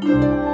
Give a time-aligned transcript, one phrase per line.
[0.00, 0.49] 大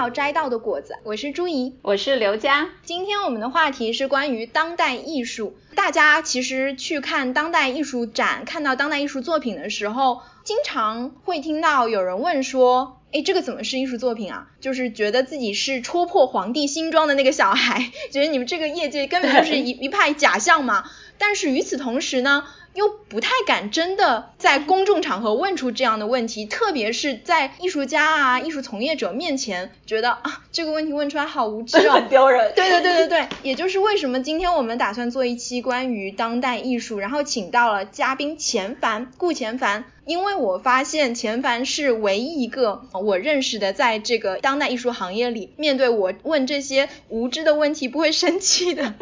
[0.00, 1.76] 听跳一跳摘到的果子，我是朱怡。
[1.82, 5.58] 我是刘佳，今天我们的话题是关于当代艺术。
[5.74, 20.84] 大家其实去看当代艺术展，看到当代艺术作品的时候，经常会听到有人问说：“哎，这个怎么是艺术作品啊？”就是觉得自己是戳破皇帝新装的那个小孩， 觉得你们这个业界根本就是一一派假象嘛。
[21.18, 32.52] 但是与此同时呢，又不太敢真的在公众场合问出这样的问题，特别是在艺术家啊、艺术从业者面前，觉得啊这个问题问出来好无知哦， 很丢人。
[32.54, 48.94] 对对对对对，也就是为什么今天我们打算做一期关于当代艺术，然后请到了嘉宾钱凡顾钱凡，因为我发现钱凡是唯一一个我认识的在这个当代艺术行业里，面对我问这些无知的问题不会生气的。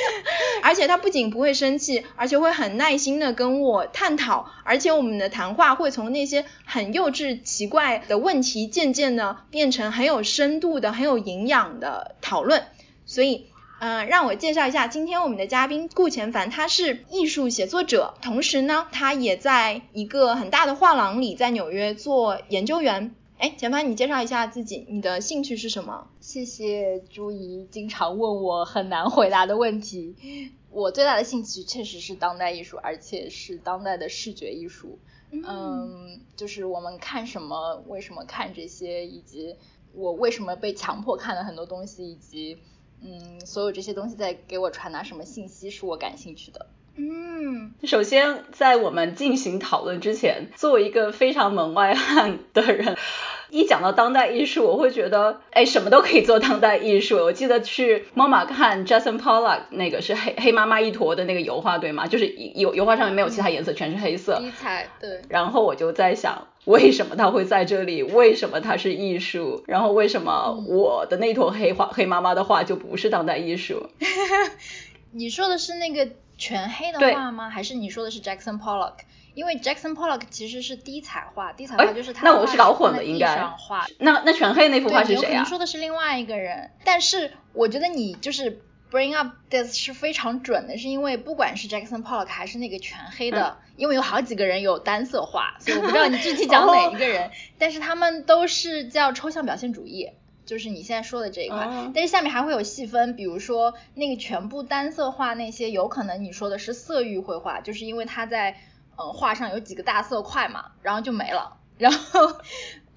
[0.62, 12.64] 而且他不仅不会生气，而且会很耐心的跟我探讨，而且我们的谈话会从那些很幼稚奇怪的问题，渐渐的变成很有深度的、很有营养的讨论。
[13.06, 13.46] 所以，
[13.80, 23.14] 嗯、让我介绍一下今天我们的嘉宾顾钱凡，他是艺术写作者，同时呢，他也在一个很大的画廊里，在纽约做研究员。
[23.38, 26.10] 哎，钱凡，你介绍一下自己，你的兴趣是什么？
[26.20, 30.50] 谢谢朱怡经常问我很难回答的问题。
[30.70, 34.98] 我最大的兴趣确实是当代艺术，而且是当代的视觉艺术。
[35.30, 39.54] 嗯，就是我们看什么，为什么看这些，以及
[39.94, 42.58] 我为什么被强迫看了很多东西，以及
[43.00, 46.66] 嗯，所有这些东西在给我传达什么信息，是我感兴趣的。
[47.00, 52.96] 嗯，首先，在我们进行讨论之前，作为一个非常门外汉的人，
[53.50, 57.18] 一讲到当代艺术，我会觉得，哎，什么都可以做当代艺术。
[57.18, 62.08] 我记得去 MoMA 看 Jackson Pollock 那个是黑黑妈妈一坨的那个油画，对吗？
[62.08, 64.40] 就是油油画上面没有其他颜色，全是黑色。
[64.40, 68.02] 题材对，然后我就在想，为什么他会在这里？
[68.02, 69.62] 为什么它是艺术？
[69.68, 73.86] 然后为什么我的那坨黑画黑妈妈的画就不是当代艺术？
[75.12, 77.50] 你说的是那个全黑的对画吗？
[77.50, 78.94] 还是你说的是 Jackson Pollock？
[79.34, 85.44] 因为 Jackson Pollock 其实是低彩画，低彩画哎就是他画那我是搞混了应该上画那那全黑那幅画是谁啊你有可能？
[85.44, 88.60] 说的是另外一个人，但是我觉得你就是
[88.90, 100.10] bring up this 是非常准的，是因为不管是 Jackson Pollock 还是那个全黑的，嗯因为有好几个人有单色画，所以我不知道你具体讲 哪一个人，但是他们都是叫抽象表现主义。
[100.48, 101.92] 就是你现在说的这一块，哦。
[101.94, 108.56] 但是下面还会有细分，比如说那个全部单色画那些，有可能你说的是色域绘画，就是因为它在
[108.96, 112.40] 嗯画上有几个大色块嘛，然后就没了，然后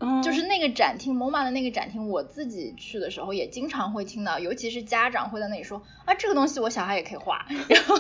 [0.02, 7.96] 嗯就是那个展厅，MoMA 的那个展厅，我自己去的时候也经常会听到，尤其是家长会在那里说啊，这个东西我小孩也可以画， 然后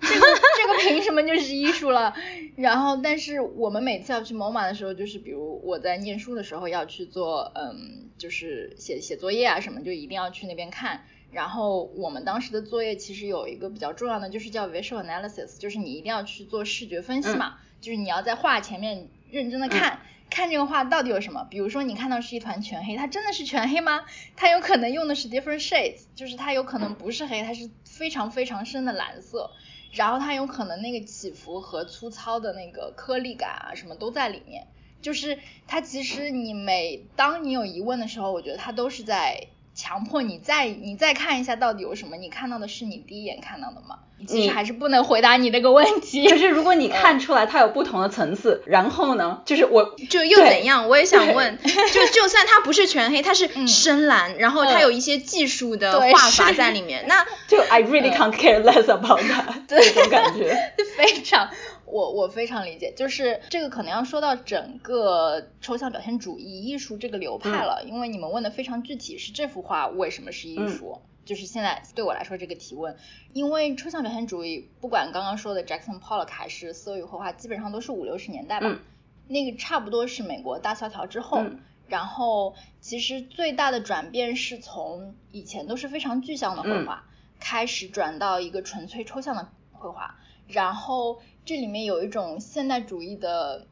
[0.00, 2.14] 这个这个凭什么就是艺术了？
[2.56, 11.02] 然后，但是我们每次要去 MoMA 的时候，就是比如我在念书的时候要去做，嗯，就是写写作业啊什么，就一定要去那边看。
[11.30, 20.00] 然后我们当时的作业其实有一个比较重要的，就是叫 visual analysis，就是你一定要去做视觉分析嘛，就是你要在画前面认真的看。
[20.38, 21.44] 看这个画到底有什么？
[21.50, 24.04] 比如说你看到是一团全黑，它真的是全黑吗？
[24.36, 29.50] 它有可能用的是 different shades，就是它有可能不是黑，它是非常非常深的蓝色，
[29.90, 34.68] 然后它有可能那个起伏和粗糙的那个颗粒感啊什么都在里面。
[35.02, 44.00] 就是它其实你每当你有疑问的时候，我觉得它都是在强迫你再你再看一下到底有什么，你看到的是你第一眼看到的吗？
[44.26, 46.26] 其实还是不能回答你那个问题。
[46.26, 50.88] 就是如果你看出来它有不同的层次，然后呢，就是我就又怎样？
[50.88, 60.72] 我也想问， 就就算它不是全黑，它是嗯深蓝，然后它有一些技术的画法在里面，那 就 I really can't care less about that 这种感觉。
[60.98, 61.48] 非常，
[61.90, 71.00] 我我非常理解，就是这个可能要说到整个抽象表现主义艺术这个流派了，因为你们问的非常具体，是这幅画为什么是艺术？
[71.24, 72.96] 就是现在对我来说这个提问，
[73.32, 78.80] 因为抽象表现主义，不管刚刚说的 Jackson Pollock 还是色域绘画，基本上都是五六十年代吧，嗯
[79.28, 81.38] 那个差不多是美国大萧条之后。
[81.38, 87.06] 嗯然后，其实最大的转变是从以前都是非常具象的绘画，
[87.40, 90.16] 开始转到一个纯粹抽象的绘画。
[90.46, 93.66] 然后这里面有一种现代主义的，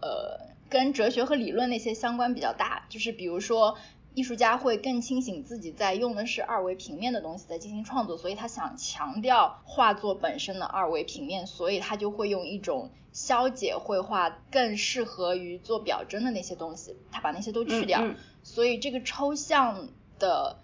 [0.00, 3.76] 呃，跟哲学和理论那些相关比较大，就是比如说，
[4.14, 19.88] 艺术家会更清醒自己在用的是二维平面的东西在进行创作，所以他想强调画作本身的二维平面，所以他就会用一种消解绘画更适合于做表征的那些东西，他把那些都去掉，嗯嗯所以这个抽象
[20.18, 20.58] 的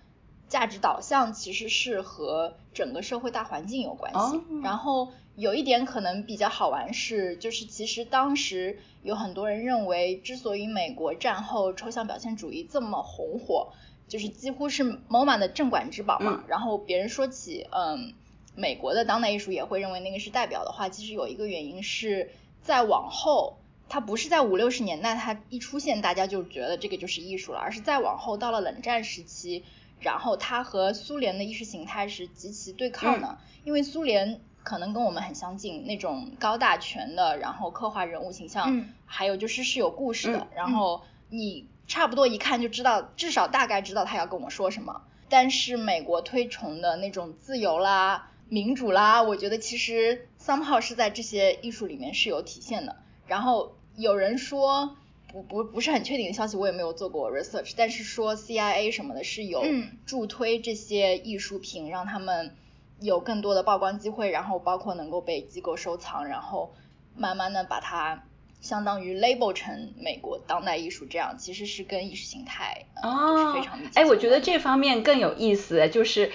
[0.48, 4.18] 价值导向其实是和整个社会大环境有关系。
[4.18, 13.68] 哦然后有一点可能比较好玩是，就是其实当时有很多人认为，之所以美国战后抽象表现主义这么红火，
[14.08, 16.44] 就是几乎是 MoMA 的镇馆之宝嘛。
[16.48, 18.14] 然后别人说起嗯
[18.54, 22.30] 美国的当代艺术，也会认为那个是代表的话，其实有一个原因是
[22.62, 23.58] 在往后。
[23.88, 29.62] 它不是在五六十年代，它一出现大家就觉得这个就是艺术了，而是再往后到了冷战时期，
[30.00, 45.02] 然后它和苏联的意识形态是极其对抗的，因为苏联可能跟我们很相近，那种高大全的，然后刻画人物形象，嗯还有就是是有故事的，嗯然后你差不多一看就知道，至少大概知道他要跟我说什么。
[45.28, 52.96] 但是美国推崇的那种自由啦、民主啦，我觉得其实 somehow 是在这些艺术里面是有体现的。
[53.26, 54.96] 然后有人说。
[55.36, 62.54] 不不不是很确定的消息，我也没有做过 research，但是说 CIA 什么的是有嗯助推这些艺术品，让他们
[63.00, 66.72] 有更多的曝光机会，然后包括能够被机构收藏，然后
[67.14, 68.24] 慢慢的把它
[68.62, 74.00] 相当于 label 成美国当代艺术这样，其实是跟意识形态、呃、就是哦非常密切。
[74.00, 76.32] 哎，我觉得这方面更有意思，就是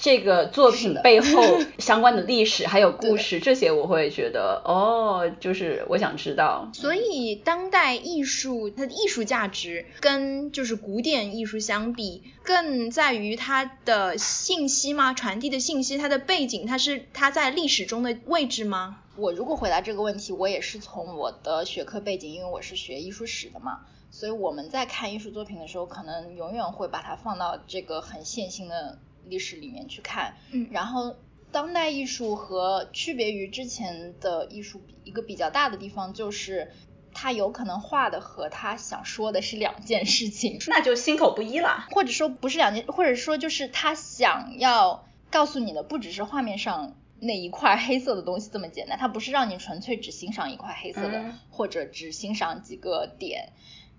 [0.00, 1.42] 这个作品的背后
[1.78, 6.70] 相关的历史还有故事，这些我会觉得哦，就是我想知道。
[6.72, 15.14] 所以当代艺术它的艺术价值跟就是古典艺术相比，更在于它的信息吗？
[15.14, 19.00] 传递的信息，它的背景，它是它在历史中的位置吗？
[19.16, 23.80] 我如果回答这个问题，我也是从我的学科背景，因为我是学艺术史的嘛，
[24.12, 30.34] 所以我们在看艺术作品的时候，可能永远会把它放到这个很线性的历史里面去看。
[30.50, 31.16] 嗯然后
[31.52, 36.72] 当代艺术和区别于之前的艺术比一个比较大的地方就是。
[37.10, 41.88] 他有可能画的和他想说的是两件事情， 那就心口不一了。
[41.90, 53.52] 或者说不是两件，或者说就是他想要告诉你的不只是画面上那一块黑色的东西这么简单，他不是让你纯粹只欣赏一块黑色的，嗯或者只欣赏几个点。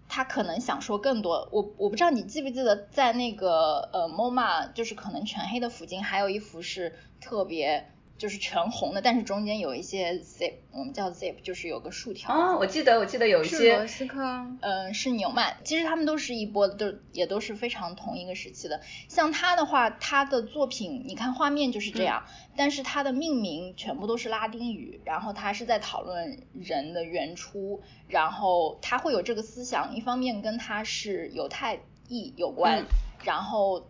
[0.09, 12.31] 他可能想说更多，我我不知道你记不记得，在那个呃 MoMA 就是可能全黑的附近，还有一幅是特别就是全红的，但是中间有一些 zip，我们叫 zip，就是有个竖条。
[12.31, 14.45] 哦，我记得我记得有一是罗些斯科。
[14.59, 18.81] 嗯，是纽曼，其实他们都是一波的，都也都是非常同一个时期的。
[19.07, 22.25] 像他的话，他的作品，你看画面就是这样，
[22.57, 31.79] 但是他的命名全部都是拉丁语，然后他是在讨论人的原初，然后他会有这个思想，一方面跟他是犹太
[32.09, 32.85] 裔有关，嗯
[33.23, 33.87] 然后。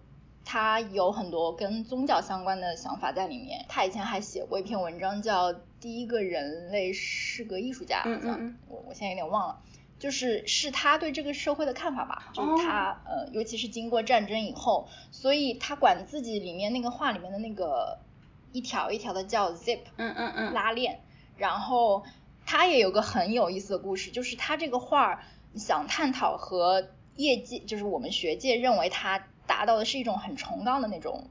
[0.51, 3.63] 他有很多跟宗教相关的想法在里面。
[3.69, 9.59] 他以前还写过一篇文章，叫《第一个人类是个艺术家》，好像嗯嗯嗯我我现在有点忘了。
[9.99, 17.99] 就是是他对这个社会的看法吧，就是哦他、呃，尤其是经过战争以后，所以他管自己里面那个画里面的那个
[18.51, 20.99] 一条一条的叫 zip 嗯嗯嗯，拉链，
[21.37, 22.03] 然后
[22.47, 25.21] 他也有个很有意思的故事，就是他这个画
[25.53, 26.87] 想探讨和
[27.17, 31.27] 业界，就是我们学界认为他达到的是一种很崇高的那种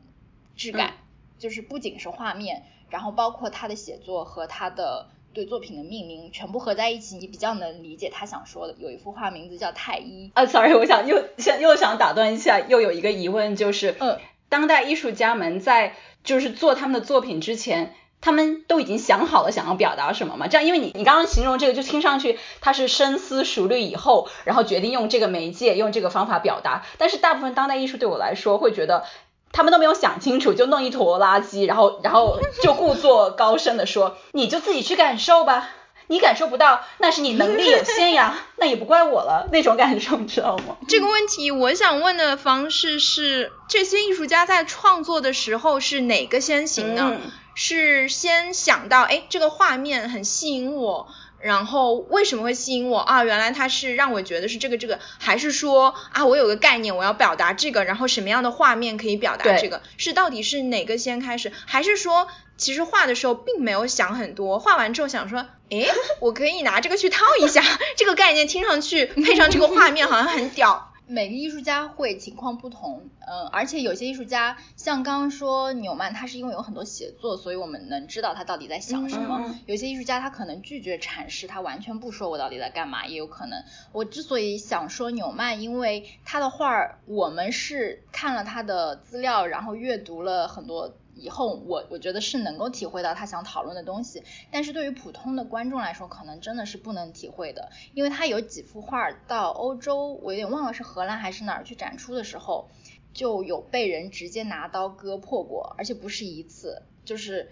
[0.56, 1.04] 质感，嗯。
[1.38, 8.74] 就是不仅是画面，然后包括他的写作和他的对作品的命名全部合在一起，你比较能理解他想说的。
[8.76, 20.48] 有一幅画名字叫太一，啊，sorry，我想又想又想打断一下，又有一个疑问，就是，嗯，当代艺术家们在就是做他们的作品之前，他们都已经想好了想要表达什么嘛？
[20.48, 26.84] 这样，因为你你刚刚形容这个，就听上去他是深思熟虑以后，然后决定用这个媒介，用这个方法表达。
[26.98, 29.04] 但是大部分当代艺术对我来说，会觉得
[29.52, 35.70] 他们都没有想清楚，就弄一坨垃圾，然后然后就故作高深的说，你就自己去感受吧。
[36.10, 40.78] 你感受不到，那是你能力有限呀， 那也不怪我了，那种感受，你知道吗？
[40.88, 47.12] 这个问题，我想问的方式是：这些艺术家在创作的时候是哪个先行呢？
[47.12, 47.30] 嗯
[47.60, 51.08] 是先想到，哎，这个画面很吸引我，
[51.40, 53.24] 然后为什么会吸引我啊？
[53.24, 59.82] 原来它是让我觉得是这个这个，还是说啊，我有个概念，我要表达这个，然后什么样的画面可以表达这个？
[59.96, 62.28] 是到底是哪个先开始，还是说？
[62.56, 65.88] 其实画的时候并没有想很多，画完之后想说，诶，
[66.20, 67.62] 我可以拿这个去套一下，
[67.96, 70.87] 这个概念听上去配上这个画面好像很屌。
[71.08, 79.54] 每个艺术家会情况不同，嗯，而且有些艺术家像刚刚说纽曼，他是因为有很多写作，所以我们能知道他到底在想什么。
[79.66, 83.64] 有些艺术家他可能拒绝阐释，他完全不说我到底在干嘛，也有可能。
[83.92, 90.94] 我之所以想说纽曼，因为他的画儿，我们是看了他的资料，然后阅读了很多。
[91.18, 102.68] 以后我我觉得是能够体会到他想讨论的东西，但是对于普通的观众来说，可能真的是不能体会的，因为他有几幅画到欧洲，我有点忘了是荷兰还是哪儿去展出的时候，
[103.12, 107.50] 就有被人直接拿刀割破过，而且不是一次，就是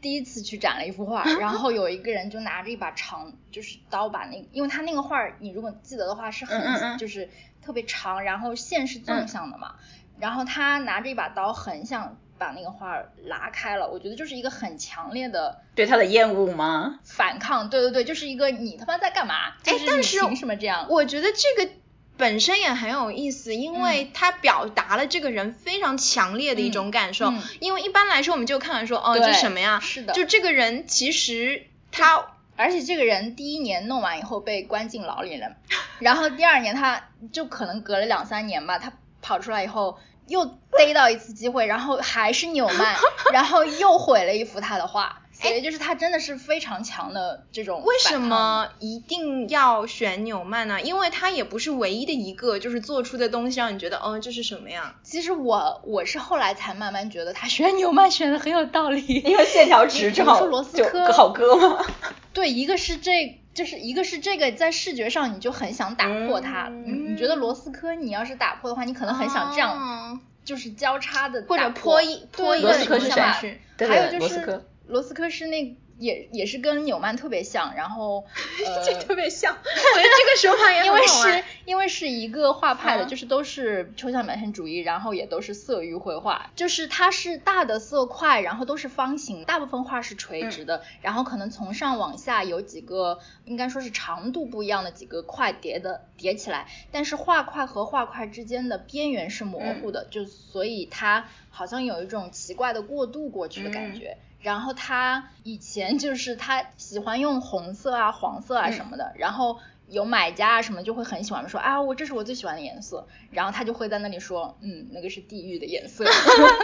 [0.00, 7.30] 第一次去展了一幅画， 然后有一个人就拿着一把长就是刀把那，因为他那个画你如果记得的话是很就是
[7.62, 9.76] 特别长，然后线是纵向的嘛，
[10.18, 12.18] 然后他拿着一把刀横向。
[12.38, 17.00] 把那个画拉开了，我觉得就是一个很强烈的对他的厌恶吗？
[17.04, 19.54] 反抗，对对对，就是一个你他妈在干嘛？
[19.64, 20.86] 哎，但是凭什么这样？
[20.88, 21.70] 我觉得这个
[22.16, 27.32] 本身也很有意思，因为他表达了这个人非常强烈的一种感受。
[27.60, 29.80] 因为一般来说，我们就看完说，哦，这什么呀？
[29.80, 32.26] 是的，就这个人其实他，
[32.56, 35.56] 而且这个人第一年弄完以后被关进牢里了，
[35.98, 39.98] 然后第二年他就可能隔了两三年吧，他跑出来以后。
[40.26, 42.96] 又逮到一次机会，然后还是纽曼，
[43.32, 47.82] 然后又毁了一幅他的画，所以就是他真的是非常强的这种。
[47.84, 50.80] 为什么一定要选纽曼呢？
[50.80, 54.94] 因为他也不是唯一的一个，就是做出的东西让你觉得，嗯，这是什么呀？
[55.02, 61.86] 其实我我是后来才慢慢觉得他选纽曼选的很有道理，因为线条 直，正好罗斯科好割吗？
[62.32, 63.40] 对，一个是这。
[63.56, 75.76] 就是一个是这个在视觉上你就很想打破它，你你觉得罗斯科你要是打破的话，你可能很想这样，就是交叉的或者泼一泼一个什么下去，还有就是罗斯科是那。
[75.98, 78.24] 也也是跟纽曼特别像，然后
[78.66, 81.44] 呃，这特别像， 我觉得这个手法也因为是。
[81.66, 104.18] 因为是一个画派的，就是都是抽象表现主义，然后也都是色域绘画，就是它是大的色块，然后都是方形，大部分画是垂直的，然后可能从上往下有几个应该说是长度不一样的几个块叠的叠起来，但是画块和画块之间的边缘是模糊的，就所以它好像有一种奇怪的过渡过去的感觉。
[104.46, 109.58] 然后他以前就是 他喜欢用红色啊、黄色啊什么的，然后。
[109.88, 116.04] 有买家啊什么就会很喜欢说啊我这是我最喜欢的颜色，然后他就会在那里说嗯那个是地狱的颜色。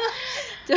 [0.68, 0.74] 就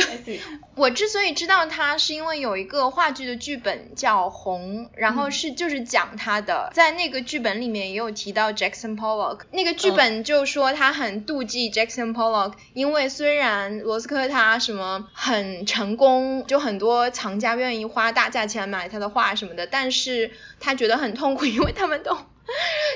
[0.74, 22.16] 我之所以知道他是因为有一个话剧的剧本叫红，然后是就是讲他的，在那个剧本里面也有提到 Jackson Pollock，那个剧本就说他很妒忌 Jackson Pollock，因为虽然罗斯科他什么很成功，就很多藏家愿意花大价钱买他的画什么的，但是他觉得很痛苦，因为他们都。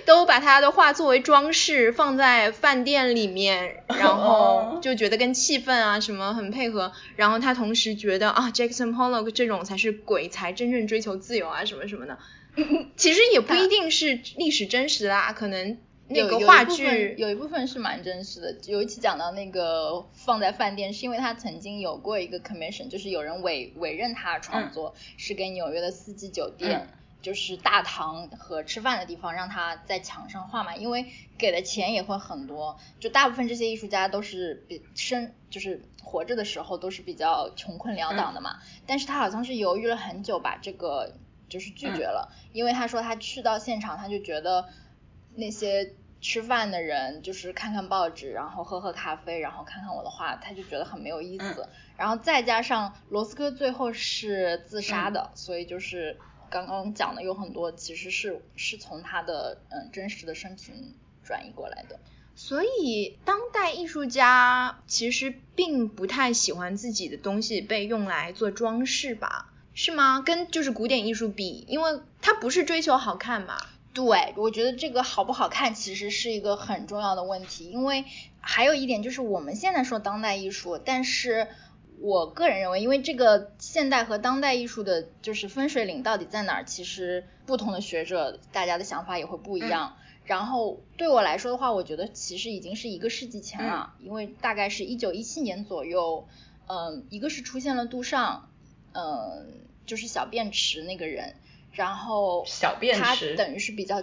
[0.07, 6.80] 都把他的画作为装饰放在饭店里面，然后就觉得跟气氛啊什么很配合。
[7.17, 12.19] 然后他同时觉得啊，Jackson Pollock 这种才是鬼才真正追求自由啊什么什么的。
[12.97, 18.57] 其实也不一定是历史真实啦，可能那个话剧有一部分是蛮真实的。
[18.67, 26.89] 有一期讲到那个放在饭店，是因为他曾经有过一个 commission，就是有人委委任他创作，是给纽约的四季酒店。
[27.23, 32.79] 就是大堂和吃饭的地方，让他在墙上画嘛，因为给的钱也会很多。
[32.99, 38.57] 就大部分这些艺术家都是比生，就是活着的时候都是比较穷困潦倒的嘛。
[38.87, 41.13] 但是他好像是犹豫了很久，把这个
[41.51, 44.69] 就是拒绝了，因为他说他去到现场，他就觉得
[45.35, 51.69] 那些吃饭的人就是看看报纸，然后喝喝咖啡，然后看看我的画，他就觉得很没有意思。
[51.99, 56.19] 然后再加上罗斯科最后是自杀的，所以就是。
[56.51, 62.01] 刚刚讲的有很多，其实是是从他的嗯真实的生平转移过来的。
[62.35, 69.53] 所以当代艺术家其实并不太喜欢自己的东西被用来做装饰吧？
[69.75, 70.21] 是吗？
[70.21, 73.57] 跟就是古典艺术比，因为他不是追求好看嘛。
[73.95, 78.05] 对，我觉得这个好不好看其实是一个很重要的问题，因为
[78.41, 81.49] 还有一点就是我们现在说当代艺术，但是。
[82.01, 86.65] 我个人认为，因为这个现代和当代艺术的，就是分水岭到底在哪儿？
[86.65, 89.97] 其实不同的学者，大家的想法也会不一样。
[90.25, 96.27] 然后对我来说的话，我觉得其实已经是一个世纪前了，因为大概是一九一七年左右，
[96.69, 98.49] 嗯，一个是出现了杜尚，
[98.93, 99.47] 嗯，
[99.87, 101.35] 就是小便池那个人，
[101.73, 104.03] 然后小便池他等于是比较。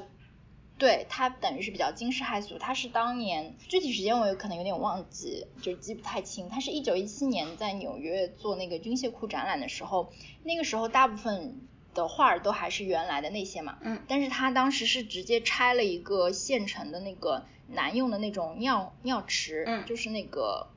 [0.77, 6.49] 对他等于是比较惊世骇俗，他是当年具体时间我有可能有点忘记，就记不太清。
[6.49, 10.11] 他是一九一七年在纽约做那个军械库展览的时候，
[10.43, 20.67] 那个时候大部分的画儿都还是原来的那些嘛，嗯，但是他当时是直接拆了一个现成的那个男用的那种尿尿池，嗯就是那个，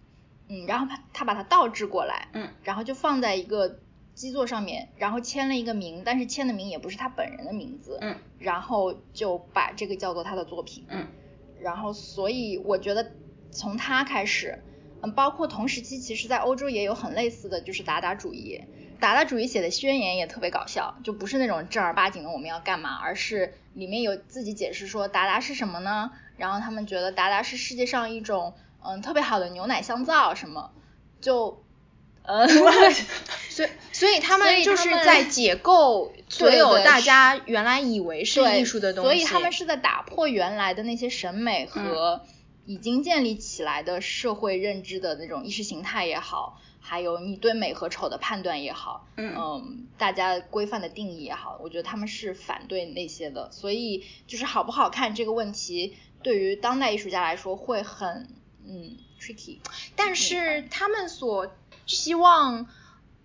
[0.49, 3.79] 嗯，然后他他把它倒置过来，嗯，然后就放在一个
[4.21, 11.07] 基座上面，然后签了一个名，但是签的名也不是他本人的名字，嗯，然后就把这个叫做他的作品，嗯，
[11.59, 13.13] 然后所以我觉得
[13.51, 14.63] 从他开始，
[15.01, 18.61] 嗯，包括同时期其实在欧洲也有很类似的就是达达主义。
[19.01, 26.11] 达达主义写的宣言也特别搞笑，就不是那种正儿八经的我们要干嘛，而是里面有自己解释说达达是什么呢？
[26.37, 28.53] 然后他们觉得达达是世界上一种
[28.85, 30.73] 嗯特别好的牛奶香皂什么，
[31.23, 31.65] 就
[32.31, 32.47] 呃，
[33.51, 42.23] 所以所以他们就是在解构所有大家原来以为是艺术的东西，所以他们是在打破原来的那些审美和
[42.67, 53.51] 已经建立起来的社会认知的那种意识形态也好，还有你对美和丑的判断也好，嗯大家规范的定义也好，我觉得他们是反对那些的。
[53.51, 58.29] 所以就是好不好看这个问题，对于当代艺术家来说会很
[58.65, 59.59] 嗯 tricky。
[59.97, 61.53] 但是他们所
[61.97, 62.67] 希望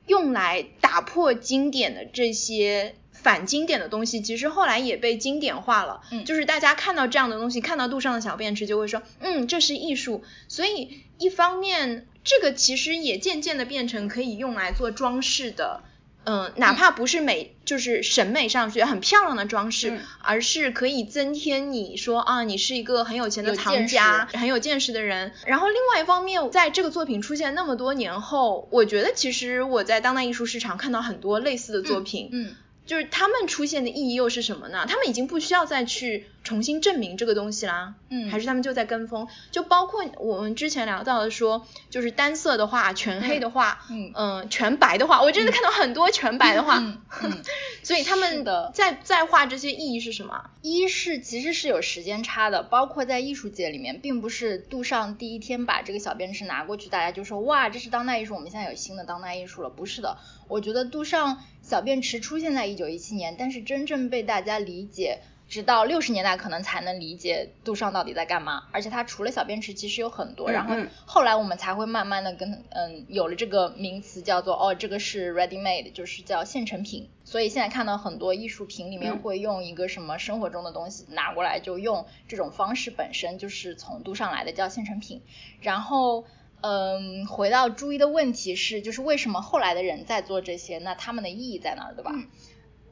[0.08, 6.02] 用来打破经典的这些反经典的东西，其实后来也被经典化了。
[6.12, 10.24] 嗯就是大家看到这样的东西，看到杜尚的小便池，就会说，嗯，这是艺术。
[10.48, 15.84] 所以一方面，这个其实也渐渐的变成可以用来做装饰的。
[16.26, 25.32] 嗯，哪怕不是美，就是审美上觉得很漂亮的装饰，嗯而是可以增添你说啊，你是一个很有钱的藏家，识很有见识的人。
[25.46, 32.56] 然后另外一方面，在这个作品出现那么多年后，我觉得其实我在当代艺术市场看到很多类似的作品，嗯
[32.86, 34.86] 就是他们出现的意义又是什么呢？
[34.88, 39.28] 他们已经不需要再去重新证明这个东西啦，嗯，还是他们就在跟风？
[39.52, 47.44] 就包括我们之前聊到的说，就是单色的话、全黑的话，嗯嗯、全白的话，我真的看到很多全白的话，嗯嗯
[47.84, 50.52] 所以他们的在在画这些意义是什么？
[50.62, 59.70] 一是其实是有时间差的，包括在艺术界里面，并不是杜尚第一天把这个小便池拿过去，大家就说哇，这是当代艺术，我们现在有新的当代艺术了。
[59.72, 65.22] 不是的，我觉得杜尚小便池出现在一九一七年，但是真正被大家理解。
[65.48, 77.10] 直到六十年代可能才能理解杜尚到底在干嘛，而且他除了小便池其实有很多，嗯然后嗯后来我们才会慢慢的跟嗯有了这个名词叫做哦这个是 ready made，就是叫现成品。
[77.24, 85.22] 所以现在看到很多艺术品里面嗯会用一个什么生活中的东西拿过来就用，这种方式本身就是从杜尚来的，叫现成品。
[85.62, 86.26] 然后
[86.62, 90.80] 嗯，回到朱一的问题是，就是为什么后来的人在做这些？
[90.80, 92.12] 那他们的意义在哪儿，对吧？
[92.16, 92.28] 嗯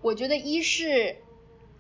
[0.01, 1.15] 我觉得一是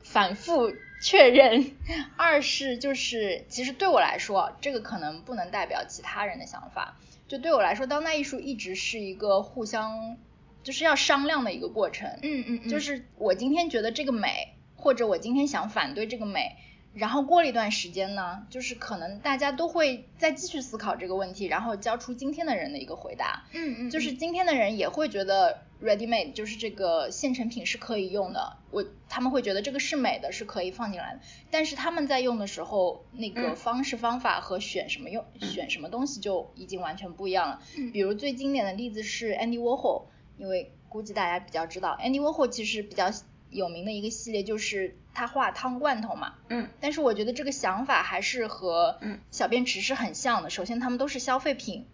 [0.03, 1.71] 反复确认，
[2.15, 6.97] 二是就是其实对我来说，这个可能不能代表其他人的想法。
[7.27, 10.17] 就对我来说，当代艺术一直是一个互相
[10.61, 12.19] 就是要商量的一个过程。
[12.21, 16.57] 嗯嗯就是我今天觉得这个美，或者我今天想反对这个美，
[16.93, 23.45] 然后过了一段时间呢，就是可能大家都会再继续思考这个问题，然后交出今天的人的一个回答。
[23.53, 31.19] 嗯嗯，就是今天的人也会觉得 ready made 就是这个现成品是可以用的，我他们会觉得这个是美的，是可以放进来的。
[31.51, 37.61] 但是他们在用的时候，那个嗯方式方法和选什么用、选什么东西就已经完全不一样了。
[37.77, 40.05] 嗯比如最经典的例子是 Andy Warhol，
[40.37, 43.11] 因为估计大家比较知道，Andy Warhol 其实比较
[43.49, 46.35] 有名的一个系列就是他画汤罐头嘛。
[46.49, 50.49] 嗯但是我觉得这个想法还是和嗯小便池是很像的。
[50.49, 51.85] 首先，他们都是消费品，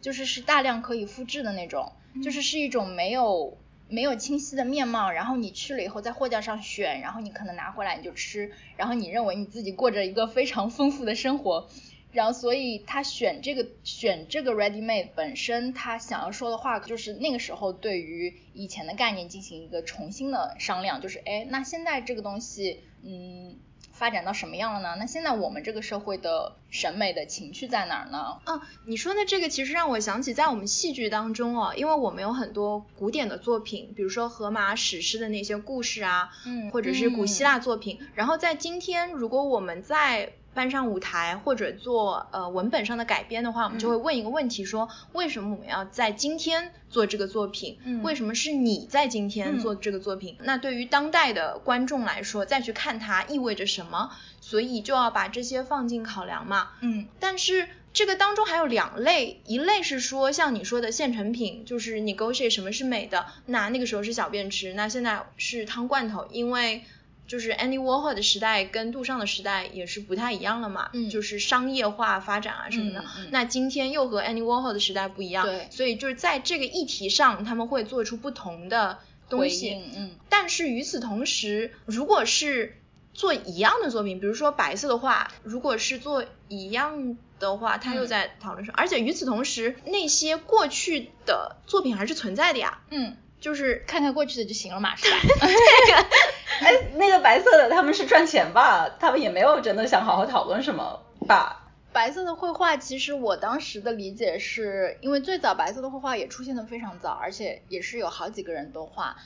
[0.00, 3.56] 就是是大量可以复制的那种，就是是一种没有
[3.88, 11.68] 没有清晰的面貌，然后你去了以后在货架上选，然后你可能拿回来你就吃，然后你认为你自己过着一个非常丰富的生活。
[12.10, 23.56] 然后，所以他选这个选这个 ready made 本身，他想要说的话就是那个时候对于以前的概念进行一个重新的商量，就是哎，那现在这个东西，嗯，
[23.98, 24.96] 发展到什么样了呢？
[24.96, 28.38] 那现在我们这个社会的审美的情趣在哪儿呢？
[28.44, 37.98] 啊，你说的这个其实让我想起在我们戏剧当中哦，因为我们有很多古典的作品，比如说荷马史诗的那些故事啊，嗯或者是古希腊作品。
[38.14, 47.78] 然后在今天，如果我们再搬上舞台或者做呃文本上的改编的话，我们就会问一个问题说，为什么我们要在今天做这个作品？
[47.84, 50.36] 嗯为什么是你在今天嗯做这个作品？
[50.40, 54.10] 那对于当代的观众来说，再去看它意味着什么？
[54.40, 56.70] 所以就要把这些放进考量嘛。
[56.80, 66.84] 嗯但是这个当中还有两类，一类是说像你说的现成品，就是 negotiate 什么是美的，那那个时候是小便池，那现在是汤罐头，因为
[67.28, 73.00] 就是 Andy Warhol 的时代跟杜尚的时代也是不太一样了嘛，嗯就是商业化发展啊什么的。
[73.00, 79.74] 嗯嗯那今天又和 Andy Warhol 的时代不一样，对所以就是在这个议题上，他们会做出不同的东西。
[79.94, 82.76] 嗯，但是与此同时，如果是
[83.12, 92.80] 做一样的作品，比如说白色的画，如果是做一样的话，他又在讨论说，而且与此同时，那些过去的作品还是存在的呀。
[92.90, 95.16] 嗯，就是看看过去的就行了嘛，是吧？
[96.60, 98.88] 哎，那个白色的他们是赚钱吧？
[98.98, 101.64] 他们也没有真的想好好讨论什么吧？
[101.92, 109.16] 白色的绘画，其实我当时的理解是因为最早白色的绘画也出现的非常早，而且也是有好几个人都画。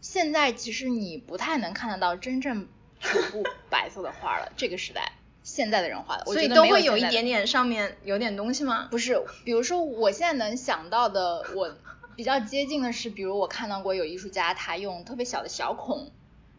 [0.00, 2.68] 现在其实你不太能看得到真正
[3.00, 8.88] 全部白色的画了， 这个时代现在的人画的，所以都会有一点点上面有点东西吗？
[8.90, 11.74] 不是，比如说我现在能想到的，我
[12.16, 16.10] 比较接近的是，比如我看到过有艺术家他用特别小的小孔。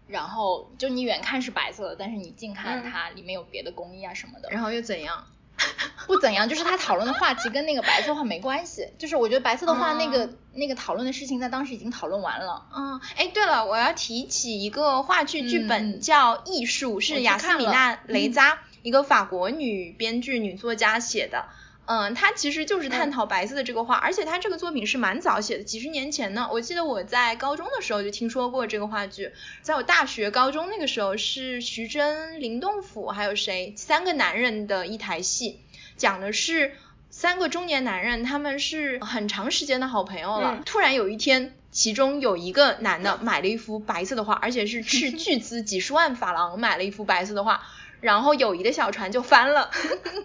[0.06, 4.50] 然后就你远看是白色的，但是你近看它里面有别的工艺啊什么的。
[4.52, 5.26] 然后又怎样？
[6.06, 8.90] 不怎样，就是他讨论的话题跟那个白色画没关系。
[8.98, 12.68] 就是我觉得白色的话那个那个讨论的事情在当时已经讨论完了。
[12.76, 21.46] 嗯，哎，对了，我要提起一个话剧剧本叫《艺术》，是雅斯米娜·雷扎，一个法国女编剧、女作家写的。
[21.86, 26.48] 嗯，他其实就是探讨白色的这个画，而且他这个作品是蛮早写的，几十年前呢。
[26.52, 35.60] 我记得我在高中的时候就听说过这个话剧，在我大学、高中那个时候是徐峥、林动甫还有谁三个男人的一台戏，
[35.98, 36.74] 讲的是
[37.10, 40.62] 三个中年男人，他们是很长时间的好朋友了。
[40.66, 47.62] 突然有一天，其中有一个男的买了一幅白色的画，而且是斥巨资几十万法郎买了一幅白色的画。
[48.04, 49.72] 然后友谊的小船就翻了，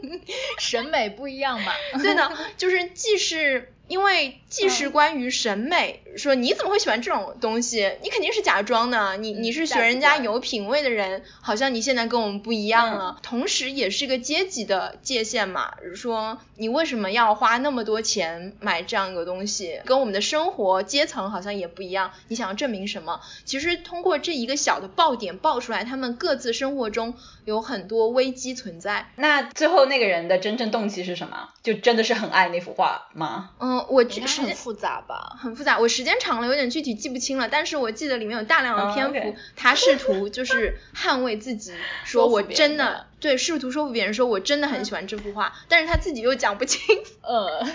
[0.58, 1.72] 审美不一样嘛。
[2.02, 3.72] 对的，就是既是。
[3.88, 7.90] 因为既是关于审美，说你怎么会喜欢这种东西？
[8.02, 13.18] 你肯定是假装的，你你是学人家有品位的人，好像你现在跟我们不一样了。
[13.22, 19.80] 同时也是一个阶级的界限嘛，说你为什么要花那么多钱买这样一个东西？
[19.86, 22.12] 跟我们的生活阶层好像也不一样。
[22.28, 23.22] 你想要证明什么？
[23.46, 27.14] 其实通过这一个小的爆点爆出来，他们各自生活中
[27.48, 29.10] 有很多危机存在。
[29.16, 31.48] 那最后那个人的真正动机是什么？
[31.62, 33.50] 就真的是很爱那幅画吗？
[33.58, 33.78] 嗯。
[33.88, 35.78] 我觉得很复杂吧，很复杂。
[35.78, 37.48] 我时间长了，有点具体记不清了。
[37.48, 41.72] 但是我记得里面有大量的篇幅，他试图就是捍卫自己，
[42.04, 46.96] 说我真的对，试图说服别人说我真的很喜欢这幅画，但是他自己又讲不清。
[47.22, 47.66] 呃，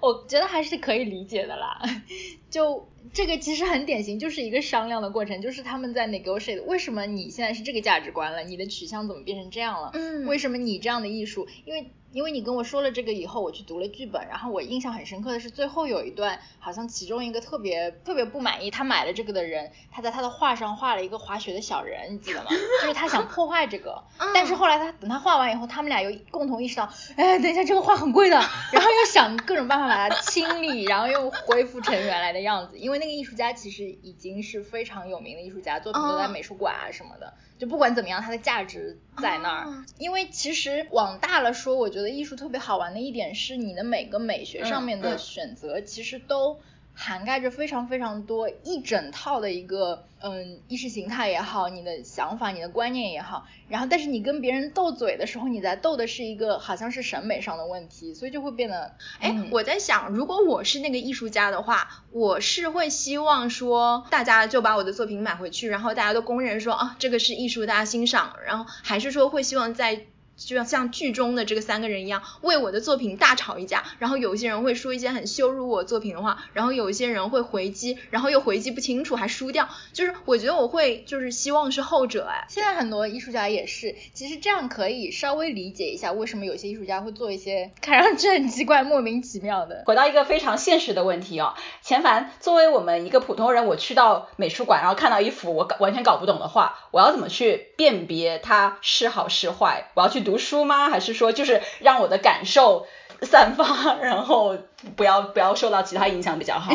[0.00, 1.80] 我觉得还是可以理解的啦。
[2.50, 6.62] 就这个其实很典型，就是一个商量的过程，就是他们在 negotiate。
[6.62, 8.42] 为什么你现在是这个价值观了？
[8.44, 9.90] 你的取向怎么变成这样了？
[9.94, 11.48] 嗯，为什么你这样的艺术？
[11.64, 11.90] 因为。
[12.16, 22.46] 因为你跟我说了这个以后，我去读了剧本，然后我印象很深刻的是最后有一段，好像其中一个特别特别不满意他买了这个的人，他在他的画上画了一个滑雪的小人，你记得吗？
[22.80, 24.02] 就是他想破坏这个，
[24.32, 28.36] 但是后来他等他画完以后，他们俩又共同意识到，哎，等一下这个画很贵的，
[28.72, 32.78] 然后又想各种办法把它清理，然后又恢复成原来的样子。
[32.78, 37.34] 因为那个艺术家其实已经是非常有名的艺术家，作品都在美术馆啊什么的。
[37.58, 39.84] 就不管怎么样，它的价值在那儿。
[39.98, 46.60] 因为其实往大了说，我觉得艺术特别好玩的一点是，你的每个美学上面的选择，其实都。
[46.98, 70.06] 涵盖着非常非常多一整套的一个嗯意识形态也好，你的想法、你的观念也好，然后但是你跟别人斗嘴的时候，你在斗的是一个好像是审美上的问题，所以就会变得哎，我在想，如果我是那个艺术家的话，我是会希望说大家就把我的作品买回去，然后大家都公认说啊这个是艺术，大家欣赏，然后还是说会希望在。
[70.36, 82.46] 就像像剧中的这个三个人一样，为我的作品大吵一架，然后有一些人会说一些很羞辱我作品的话，然后有一些人会回击，然后又回击不清楚还输掉，就是我觉得我会就是希望是后者哎。
[82.48, 89.84] 现在很多艺术家也是，其实这样可以稍微理解一下为什么有些艺术家会做一些看上去很奇怪、莫名其妙的。
[89.86, 99.90] 回到一个非常现实的问题哦，钱凡，作为我们一个普通人，我去到美术馆，然后看到一幅我搞完全搞不懂的画，我要怎么去辨别它是好是坏？
[99.94, 100.66] 我要去读书。
[100.66, 100.90] 吗？
[100.90, 102.86] 还是说就是让我的感受
[103.22, 104.58] 散发，然后
[104.96, 106.72] 不要不要受到其他影响比较好。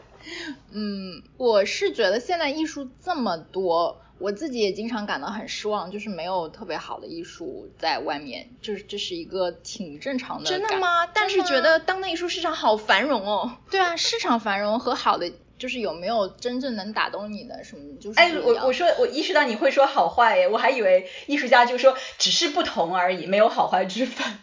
[0.72, 10.48] 嗯，我是觉得现在艺术这么多，我自己也经常感到很失望，就是没有特别好的艺术在外面，就是这是一个挺正常的。
[10.48, 11.06] 真的吗？
[11.06, 13.56] 但是觉得当代艺术市场好繁荣哦。
[13.70, 15.32] 对啊，市场繁荣和好的。
[15.58, 17.96] 就是有没有真正能打动你的什么？
[18.00, 24.38] 就是哎，我我说我意识到你会说好坏耶，我还以为艺术家就说只是不同而已，没有好坏之分。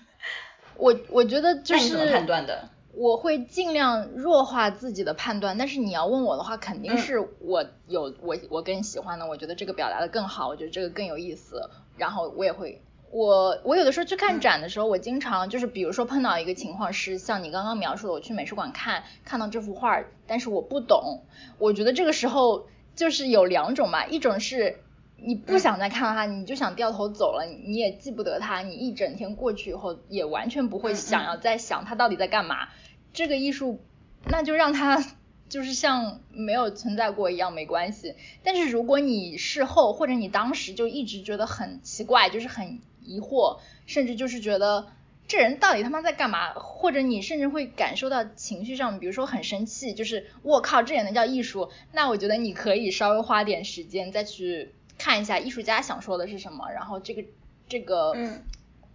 [0.78, 2.70] 我我觉得就是判断的？
[2.94, 12.82] 我会尽量弱化自己的判断，但是你要问我的话，肯定是我有我我更喜欢的，我觉得这个表达的更好，我觉得这个更有意思，然后我也会。
[13.16, 21.22] 我我有的时候去看展的时候，我经常就是比如说碰到一个情况是像你刚刚描述的，我去美术馆看看到这幅画，但是我不懂，
[21.58, 24.80] 我觉得这个时候就是有两种吧，一种是
[25.16, 32.68] 你不想再看到它，你就想掉头走了，你也记不得它，你一整天过去以后也完全不会想要再想它到底在干嘛，
[33.14, 33.80] 这个艺术
[34.28, 35.02] 那就让它。
[35.48, 44.88] 就是像没有存在过一样没关系，但是如果你事后或者你当时就一直觉得很奇怪，就是很疑惑，甚至就是觉得
[45.28, 51.70] 这人到底他妈在干嘛，或者你甚至会感受到情绪上，比如说很生气，就是我靠，这也能叫艺术？
[51.94, 57.24] 那我觉得你可以稍微花点时间再去看一下艺术家想说的是什么，然后这个
[57.70, 58.16] 这个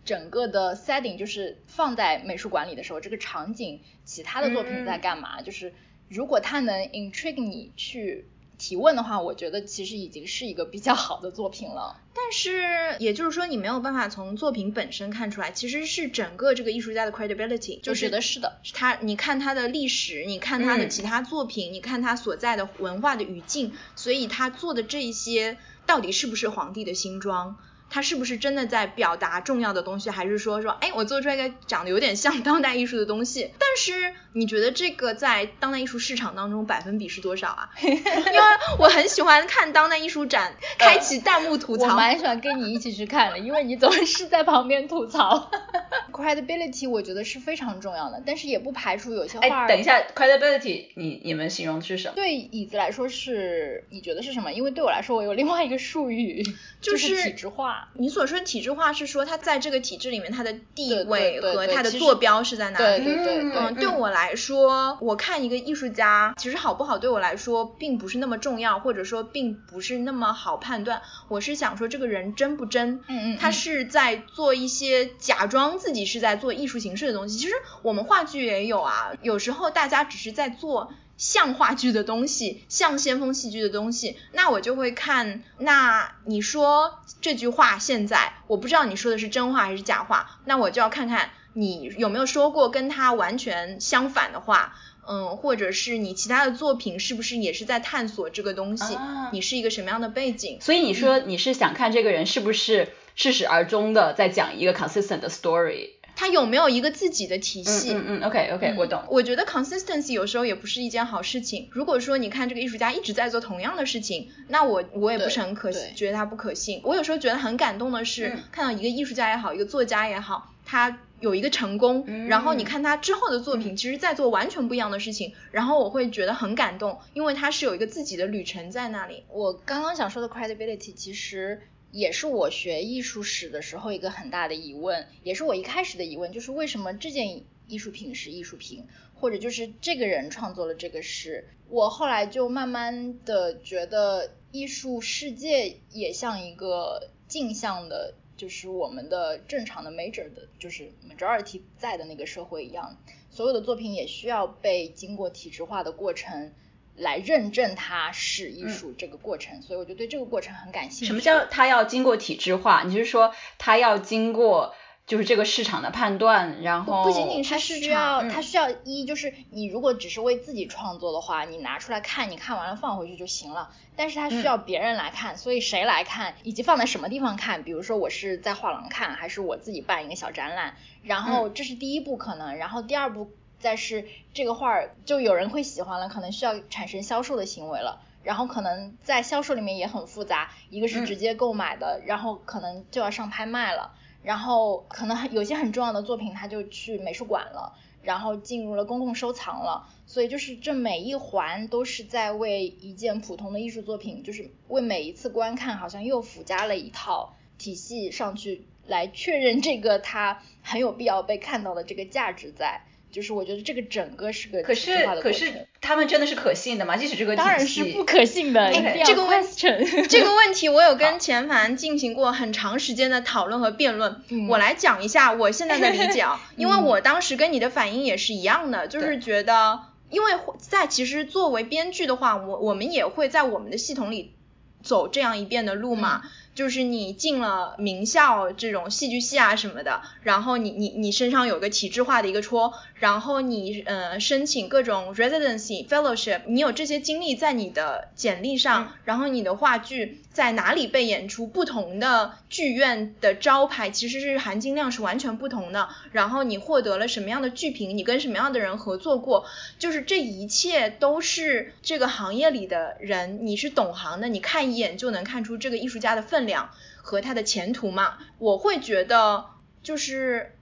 [0.05, 5.73] 整个的 setting 就是放在美术馆里的时候，这个场景其他的作品在干嘛，就是。
[6.12, 8.27] 如果他能 intrigue 你去
[8.61, 11.99] 提问的话，我觉得其实已经是一个比较好的作品了。
[12.12, 17.81] 但是，也就是说，你没有办法从作品本身看出来，其实是整个这个艺术家的 credibility。
[17.81, 27.57] 就觉得是的，他，你看他的历史，你看他的其他作品，你看他所在的文化的语境，所以他做的这一些到底是不是皇帝的新装？
[27.90, 33.50] 他是不是真的在表达重要的东西，还是说说，哎，我做出来一个长得有点像当代艺术的东西？
[33.59, 37.70] 但是你觉得这个在当代艺术市场当中百分比是多少啊？
[37.83, 38.40] 因为
[38.79, 41.88] 我很喜欢看当代艺术展，开启弹幕吐槽。
[41.88, 45.50] 我蛮喜欢跟你一起去看的，因为你总是在旁边吐槽。
[46.12, 49.64] Credibility 我觉得是非常重要的，但是也不排除有些画。
[49.64, 52.14] 哎，等一下，Credibility 你你们形容的是什么？
[52.14, 54.53] 对椅子来说是，你觉得是什么？
[54.53, 56.44] 因为对我来说，我有另外一个术语，
[56.81, 57.79] 就是体制化。
[57.94, 63.04] 你所说的体制化是说他在这个体制里面他的地位和他的坐标是在哪里？
[63.04, 63.52] 对对对。
[63.54, 71.02] 嗯，对我来说，我看一个艺术家其实好不好对我来说并不是那么重要，或者说并不是那么好判断。
[71.28, 73.00] 我是想说这个人真不真？
[73.08, 73.38] 嗯嗯。
[73.38, 77.38] 他是在做一些假装自己是在做艺术形式的东西。
[77.38, 80.92] 其实我们话剧也有啊，有时候大家只是在做。
[81.20, 85.42] 像话剧的东西，像先锋戏剧的东西，那我就会看。
[85.59, 94.74] 那你说这句话，现在我不知道你说的是真话还是假话，那我就要看看你有没有说过跟他完全相反的话，
[95.06, 98.96] 嗯，或者是你其他的作品是不是也是在探索这个东西？
[99.33, 100.59] 你是一个什么样的背景？
[100.62, 105.90] 所以你说你是想看这个人是不是至始而终的在讲一个 consistent 的 story？
[106.20, 107.94] 他有没有一个自己的体系？
[107.94, 109.02] 嗯嗯，OK OK，我懂。
[109.09, 111.70] 我觉得 consistency 有时候也不是一件好事情。
[111.72, 116.83] 如果说你看这个艺术家一直在做同样的事情，那我我也不是很可，觉得他不可信。
[116.85, 129.24] 我有时候觉得很感动的是，看到一个艺术家也好，一个作家也好，他有一个成功，然后你看他之后的作品，其实在做完全不一样的事情，然后我会觉得很感动，因为他是有一个自己的旅程在那里。
[129.30, 131.62] 我刚刚想说的 credibility，其实。
[131.92, 141.48] 也是我学艺术史的时候一个很大的疑问，也是我一开始的疑问，就是为什么这件艺术品是艺术品，或者就是这个人创作了这个事。
[141.68, 152.96] 我后来就慢慢的觉得，艺术世界也像一个镜像的，就是我们的正常的 major 的，就是 majority 在的那个社会一样，
[153.31, 156.53] 所有的作品也需要被经过体制化的过程。
[156.96, 161.07] 来认证它是艺术这个过程，所以我就对这个过程很感兴趣。
[161.07, 162.83] 什么叫它要经过体制化？
[162.85, 164.74] 你是说它要经过
[165.07, 173.70] 就是这个市场的判断，然后不仅仅是需要，它需要一就是你如果只是为自己创作的话，你拿出来看，你看完了放回去就行了。
[173.96, 177.64] 但是它需要别人来看，所以谁来看，以及放在什么地方看？
[177.64, 180.76] 比如说我是在画廊看，还是我自己办一个小展览？
[181.03, 183.33] 然后这是第一步可能，然后第二步。
[183.61, 212.83] 再是这个画儿，就有人会喜欢了，可能需要产生销售的行为了，然后可能在销售里面也很复杂，一个是直接购买的，然后可能就要上拍卖了，然后可能有些很重要的作品，它就去美术馆了，然后进入了公共收藏了，所以就是这每一环都是在为一件普通的艺术作品，就是为每一次观看好像又附加了一套体系上去，来确认这个它很有必要被看到的这个价值在。
[213.12, 216.96] 就是我觉得这个整个是个可是可是他们真的是可信的吗？
[216.96, 218.73] 即使这个当然是不可信的。
[219.05, 219.44] 这个问
[220.09, 224.23] 这个问题我有跟钱凡进行过很长时间的讨论和辩论。
[224.49, 234.35] 我来讲一下我现在的理解啊， 因为我当时跟你的反应也是一样的，就是觉得，因为在其实作为编剧的话，我我们也会在我们的系统里
[234.83, 236.23] 走这样一遍的路嘛。
[236.54, 259.46] 就是你进了名校这种戏剧系啊什么的，然后你你你身上有个体制化的一个戳，然后你呃申请各种 residency fellowship，你有这些经历在你的简历上，然后你的话剧在哪里被演出，不同的剧院的招牌其实是含金量是完全不同的，然后你获得了什么样的剧评，你跟什么样的人合作过，
[259.78, 266.70] 就是这一切都是这个行业里的人，你是懂行的，你看一眼就能看出这个艺术家的分量。
[267.03, 269.46] 和他的前途嘛，我会觉得
[269.83, 270.55] 就是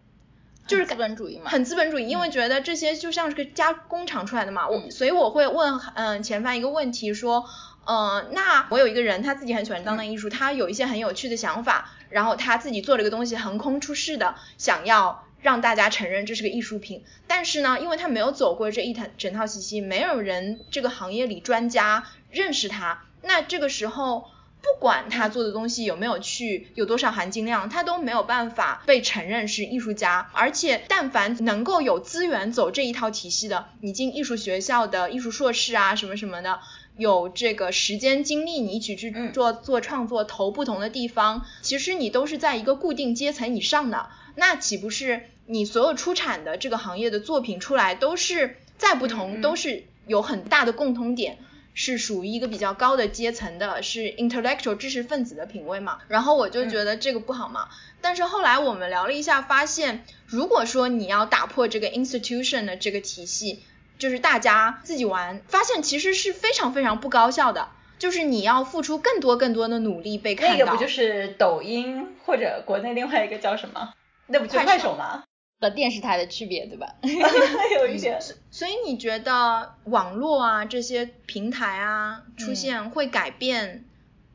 [0.67, 7.45] 就是资本主义嘛，很资本主义，因为觉得这些就像是个加工厂出来的嘛，我所以我会问嗯前方一个问题说，
[7.87, 24.31] 嗯那我有一个人他自己很喜欢当代艺术，他有一些很有趣的想法，然后他自己做了一个东西横空出世的，想要让大家承认这是个艺术品，但是呢，因为他没有走过这一套整套体系，没有人这个行业里专家认识他，那这个时候。
[24.61, 30.31] 不管他做的东西有没有去，有多少含金量，他都没有办法被承认是艺术家。
[30.33, 36.61] 而且，但凡能够有资源走这一套体系的，你进艺术学校的艺术硕士啊，什么什么的，
[36.97, 44.09] 有这个时间精力，你一起去做做创作，投不同的地方，其实你都是在一个固定阶层以上的。
[44.35, 51.39] 那岂不是你所有出产的这个行业的作品出来都是再不同，都是有很大的共通点？
[51.81, 56.01] 是属于一个比较高的阶层的，是 intellectual 知识分子的品味嘛？
[56.09, 57.69] 然后我就觉得这个不好嘛。
[58.01, 63.63] 但是后来我们聊了一下，发现如果说你要打破这个 institution 的这个体系，
[63.97, 67.69] 就是大家自己玩，发现其实是非常非常不高效的。
[68.01, 70.57] 就是你要付出更多更多的努力被看到。
[70.57, 73.95] 那个不就是抖音或者国内另外一个叫什么？
[74.27, 75.23] 那不就快手吗？
[75.61, 76.95] 和电视台的区别，对吧？
[77.81, 78.19] 有一些。
[78.51, 83.85] 所以你觉得网络啊这些平台啊出现会改变，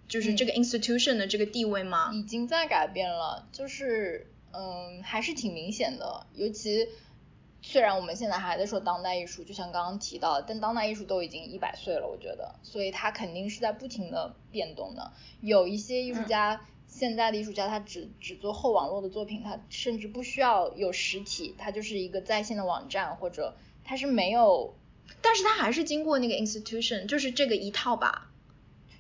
[0.08, 2.12] 就是这个 institution 的这个地位吗？
[2.14, 6.26] 已经在改变了，就是嗯还是挺明显的。
[6.34, 6.90] 尤其
[7.62, 15.14] 虽然我们现在还在说当代艺术，就像刚刚提到，但当代艺术都已经一百岁了，我觉得，所以它肯定是在不停的变动的。
[15.40, 16.66] 有一些艺术家。
[17.04, 24.74] 现在的艺术家他只只做后网络的作品，他甚至不需要有实体，他就是一个在线的网站，或者他是没有，
[25.22, 28.32] 但是他还是经过那个 institution，就是这个一套吧，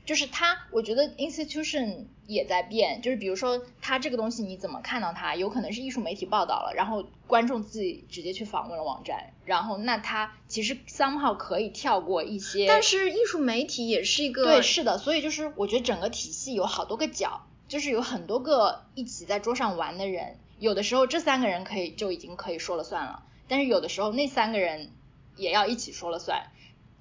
[0.05, 17.47] 就是他，我觉得 institution 也在变，就是比如说他这个东西你怎么看到它，有可能是艺术媒体报道了，然后观众自己直接去访问了网站，然后那他其实 somehow 可以跳过一些，但是艺术媒体也是一个，对，是的，所以就是我觉得整个体系有好多个角。
[17.73, 24.91] 就是有很多个一起在桌上玩的人，有的时候这三个人可以就已经可以说了算了，但是有的时候那三个人
[25.37, 26.43] 也要一起说了算。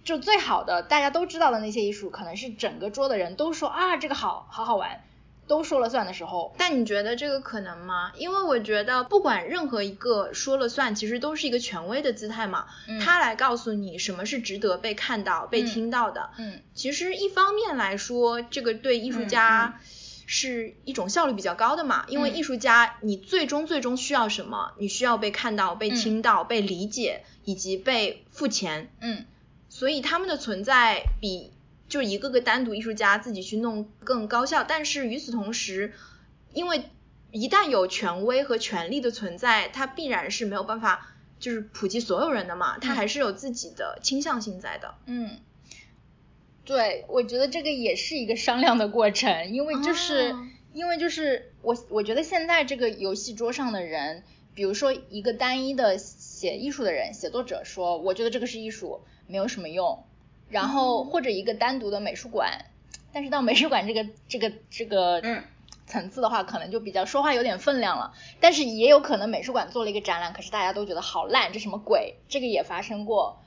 [0.02, 5.04] 就最好的大家都知道的那些艺术，可能是整个桌的人都说啊这个好好好玩，
[5.46, 6.54] 都说了算的时候。
[6.56, 8.10] 但你觉得这个可能吗？
[8.16, 12.64] 因为我觉得不管任何一个说了算，其实都是一个权威的姿态嘛，
[13.04, 16.30] 他来告诉你什么是值得被看到、被听到的。
[16.38, 19.78] 嗯，其实一方面来说，这个对艺术家。
[20.26, 22.04] 是一种效率比较高的嘛？
[22.08, 24.72] 因为艺术家，你最终最终需要什么？
[24.78, 28.90] 你需要被看到、被听到、被理解，以及被付钱。
[29.00, 29.26] 嗯，
[29.68, 31.52] 所以他们的存在比
[31.88, 34.64] 就一个个单独艺术家自己去弄更高效。
[34.64, 35.92] 但是与此同时，
[36.52, 36.84] 因为
[37.30, 41.08] 一旦有权威和权力的存在，它必然是没有办法
[41.38, 44.94] 就是普及所有人的嘛，它还是有自己的倾向性在的。
[45.06, 45.38] 嗯。
[46.72, 50.34] 对，我觉得这个也是一个商量的过程，因为就是
[50.72, 60.02] 因为就是我我觉得现在这个游戏桌上的人，比如说一个单一的写艺术的人，写作者说，我觉得这个是艺术，没有什么用，
[60.48, 62.64] 然后或者一个单独的美术馆，
[63.12, 65.22] 但是到美术馆这个这个这个
[65.86, 72.14] 层次的话，可能就比较说话有点分量了，但是也有可能美术馆做了一个展览，可是大家都觉得好烂，这什么鬼？
[72.30, 73.41] 这个也发生过。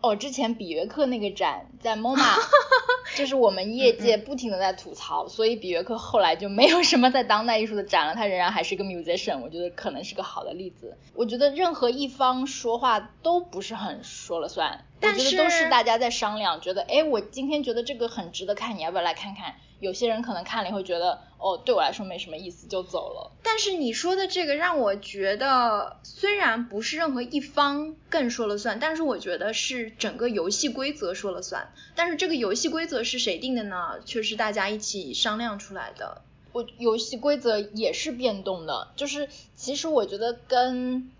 [0.00, 2.38] 哦，之前比约克那个展在 MoMA，
[3.16, 10.96] 就是我们业界不停的在吐槽，所以比约克后来就没有什么在当代艺术的展了，他仍然还是一个 musician，我觉得可能是个好的例子。
[11.14, 19.56] 我觉得任何一方说话都不是很说了算，我觉得都是大家在商量，觉得哎，我今天觉得这个很值得看，你要不要来看看？
[19.80, 23.32] 有些人可能看了以后觉得，哦，对我来说没什么意思，就走了。
[23.42, 31.72] 但是你说的这个让我觉得，虽然不是任何一方更说了算，但是我觉得是整个游戏规则说了算。
[31.96, 33.98] 但是这个游戏规则是谁定的呢？
[34.04, 36.22] 却是大家一起商量出来的。
[36.52, 41.10] 我游戏规则也是变动的，就是其实我觉得跟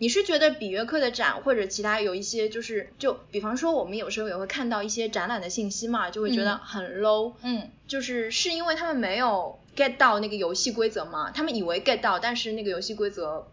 [0.00, 11.32] 你是觉得比约克的展或者其他有一些就是就比方说我们有时候也会看到一些展览的信息嘛，就会觉得很 low，嗯，就是是因为他们没有 get 到那个游戏规则吗？
[11.32, 13.46] 他们以为 get 到，但是那个游戏规则，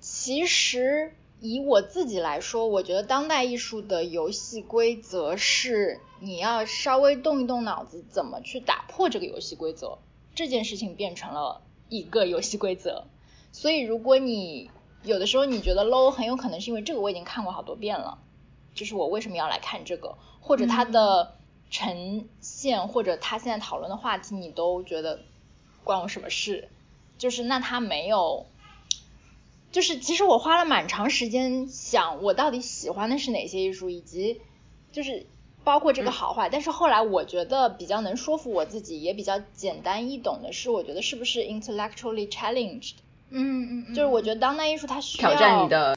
[0.00, 9.98] 其实以我自己来说，我觉得当代艺术的游戏规则是你要稍微动一动脑子，怎么去打破这个游戏规则，
[10.34, 13.04] 这件事情变成了一个游戏规则。
[13.52, 14.70] 所以如果你
[15.08, 18.18] 有的时候你觉得 low，很有可能是因为这个我已经看过好多遍了，
[18.74, 21.34] 就是我为什么要来看这个，或者它的
[21.70, 25.20] 呈现，或者他现在讨论的话题，你都觉得
[25.82, 26.68] 关我什么事？
[27.16, 28.46] 就是那他没有，
[29.72, 34.40] 就是其实我花了蛮长时间想，我到底喜欢的是哪些艺术，以及
[34.92, 35.26] 就是
[35.64, 36.48] 包括这个好坏。
[36.48, 42.92] 但是后来我觉得比较能说服我自己，也比较简单易懂的是，我觉得是不是 intellectually challenged。
[43.30, 45.96] 嗯嗯就是我觉得当代艺术它需要挑战你的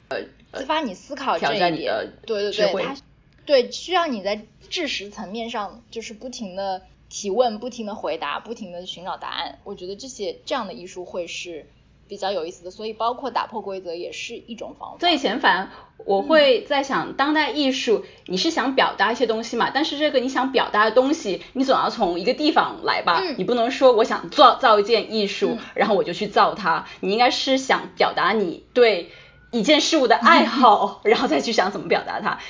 [0.52, 2.96] 激发你思考这一点，对对对，它
[3.44, 9.58] 对需要你在知识层面上就是不停的提问，不停的回答，不停的寻找答案。
[9.64, 11.66] 我觉得这些这样的艺术会是。
[12.12, 14.98] 比较有意思的，所以包括打破规则也是一种方法。
[15.00, 15.70] 所以前凡，
[16.04, 19.70] 我会在想，当代艺术你是想表达一些东西嘛？
[19.72, 23.22] 但是这个你想表达的东西，你总要从一个地方来吧？
[23.38, 26.84] 你不能说我想造造一件艺术，然后我就去造它。
[27.00, 29.10] 你应该是想表达你对
[29.50, 32.40] 一件事物的爱 好，然后再去想怎么表达它。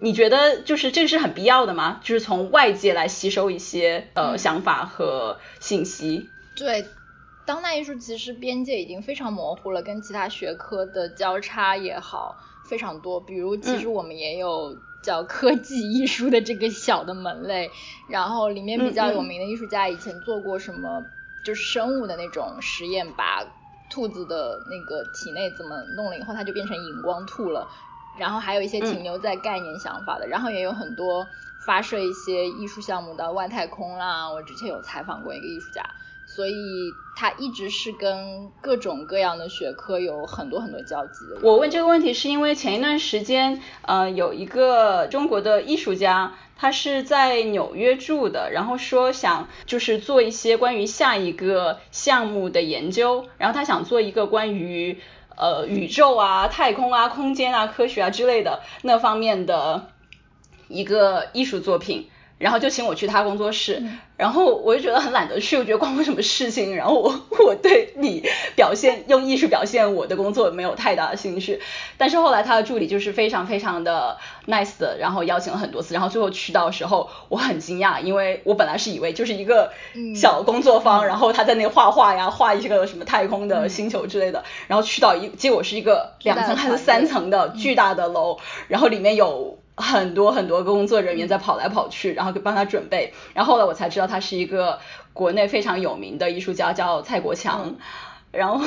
[0.00, 2.00] 你觉得就是这个是很必要的吗？
[2.02, 6.26] 就是从外界来吸收一些呃想法和信息？
[6.56, 6.84] 对。
[7.44, 12.36] 当代艺术其实边界已经非常模糊了，跟其他学科的交叉也好
[12.68, 13.20] 非常多。
[13.20, 17.70] 比如，其实我们也有叫科技艺术的这个小的门类，
[18.08, 21.04] 然后里面比较有名的艺术家以前做过什么，
[21.44, 23.44] 就是生物的那种实验，把
[23.90, 27.68] 兔子的那个体内怎么弄了以后，它就变成荧光兔了。
[28.18, 31.26] 然后还有一些停留在概念想法的，然后也有很多
[31.64, 34.28] 发射一些艺术项目到外太空啦。
[34.30, 35.82] 我之前有采访过一个艺术家。
[36.34, 41.40] 所以他一直是跟各种各样的学科有很多很多交集的。
[41.42, 54.98] 我问这个问题是因为前一段时间，呃，有一个中国的艺术家，他是在纽约住的，然后说想就是做一些关于下一个项目的研究，然后他想做一个关于
[55.36, 59.88] 呃宇宙啊、太空啊、空间啊、科学啊之类的那方面的
[60.68, 62.08] 一个艺术作品。
[62.40, 63.82] 然后就请我去他工作室，
[64.16, 66.74] 然后我就觉得很懒得去，我觉得关我什么事情。
[66.74, 68.26] 然后我我对你
[68.56, 71.60] 表现用艺术表现我的工作没有太大的兴趣。
[71.98, 74.16] 但是后来他的助理就是非常非常的
[74.48, 79.70] nice 的，然后邀请了很多次，然后最后去到时候我很惊讶，因为我本来是以为就是一个
[80.16, 89.59] 小工作坊，然后他在那画画呀，画一个什么太空的星球之类的，然后去到一结果是一个两层还是三层的巨大的楼，然后里面有。
[89.76, 93.12] 很多很多工作人员在跑来跑去，然后帮他准备。
[93.34, 94.78] 然后后来我才知道他是一个
[95.12, 97.76] 国内非常有名的艺术家，叫蔡国强。
[98.32, 98.64] 然后，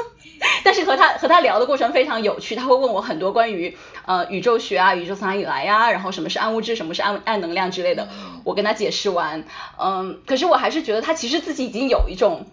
[0.64, 8.08] 但是和他和他聊的过程非常有趣，他会问我很多关于呃宇宙学啊，宇宙从哪里来呀，然后什么是暗物质，什么是暗暗能量之类的。
[8.42, 9.44] 我跟他解释完，
[9.78, 12.46] 嗯，可是我还是觉得他其实自己已经有一种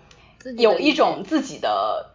[0.57, 2.12] 有一种自己的。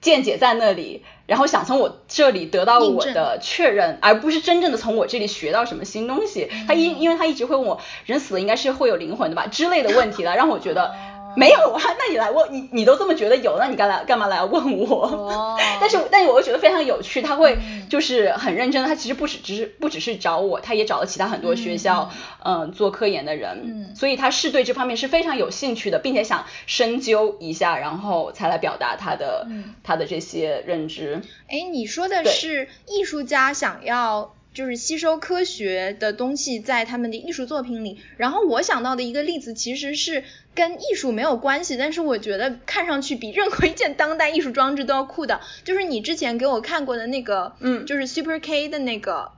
[0.00, 6.48] 见解在那里，然后想从我这里得到我的确认，而不是真正的从我这里学到什么新东西。
[6.66, 10.94] 他因因为他一直会问我，人死了应该是会有灵魂的吧之类的问题了，让我觉得。
[11.36, 15.06] 没有啊，那你来问你，你都这么觉得有，那你干来干嘛来问我？
[15.06, 15.58] 哦。
[15.78, 17.58] 但是，但是我又觉得非常有趣，他会
[17.90, 22.10] 就是很认真的，他其实不只只是不只是找我，他也找了其他很多学校
[22.42, 29.46] 嗯做科研的人，嗯，所以他是对这方面是非常有兴趣的，并且想深究一下，然后才来表达他的
[29.84, 31.20] 他的这些认知。
[31.48, 34.35] 哎，你说的是艺术家想要。
[34.56, 49.32] 就是吸收科学的东西在他们的艺术作品里，然后我想到的一个例子其实是跟艺术没有关系，但是我觉得看上去比任何一件当代艺术装置都要酷的，就是你之前给我看过的那个，嗯，就是 Super K 的那个，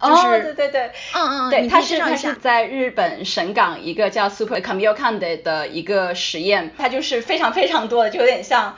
[0.00, 8.76] 哦，对对对，嗯嗯，对，它是它是在日本神冈一个叫 Super Camille Kande 的一个实验，它就是非常非常多的，就有点像。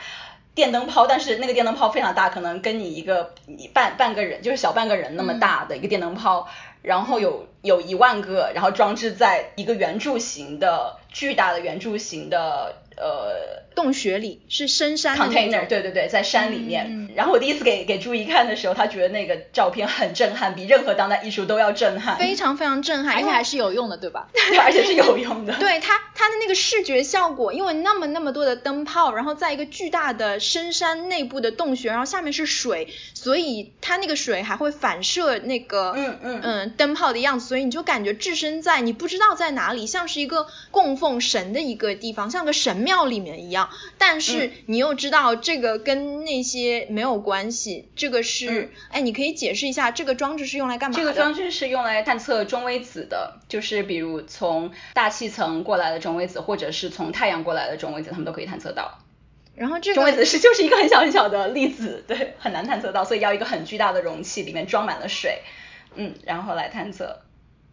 [0.56, 6.48] 电灯泡，但是那个电灯泡非常大，可能跟你一个你半半个人，就是小半个人那么大的一个电灯泡，
[6.80, 17.10] 然后有有一万个，然后装置在一个圆柱形的巨大的圆柱形的呃洞穴里，是深山的 container，对对对，在山里面。
[17.14, 24.28] 然后我第一次给给朱怡看的时候，他觉得那个照片很震撼，比任何当代艺术都要震撼，非常非常震撼，而且还是有用的，对吧？
[24.32, 25.54] 对， 而且是有用的。
[25.60, 43.65] 对它它的那个视觉效果，因为那么那么多的灯泡，然后在一个巨大的深山内部的洞穴，然后下面是水，所以它那个水还会反射那个嗯嗯嗯灯泡的样子，所以你就感觉置身在你不知道在哪里，像是一个供奉神的一个地方，像个神庙里面一样。
[43.98, 51.02] 但是你又知道这个跟那些没有关系，这个是哎，你可以解释一下这个装置是用来干嘛的？
[51.02, 58.98] 这个装置是用来探测中微子的，就是比如从大气层过来的中微子，或者是从太阳过来的中微子，他们都可以探测到。
[59.54, 65.40] 然后这个中微子是就是一个很小很小的粒子，对，很难探测到，所以要一个很巨大的容器，里面装满了水，
[65.94, 67.22] 嗯，然后来探测。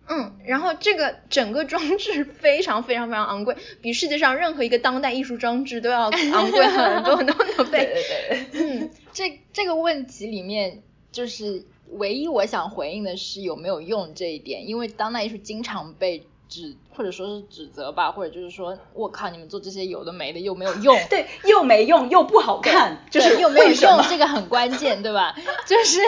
[0.08, 7.92] 嗯，然后这个整个装置非常非常非常昂贵， 比世界上任何一个当代艺术装置都要 昂贵很多很多很多倍。
[7.94, 8.80] 对对对。
[8.80, 10.82] 嗯， 这这个问题里面，
[11.12, 16.28] 就是唯一我想回应的是有没有用这一点，因为当代艺术经常被。
[16.54, 25.36] 指或者说是指责吧，或者就是说，我靠，你们做这些有的没的又没有 用，对，又没用又不好看，就是又没有用，这个很关键，对吧？
[25.66, 26.00] 就是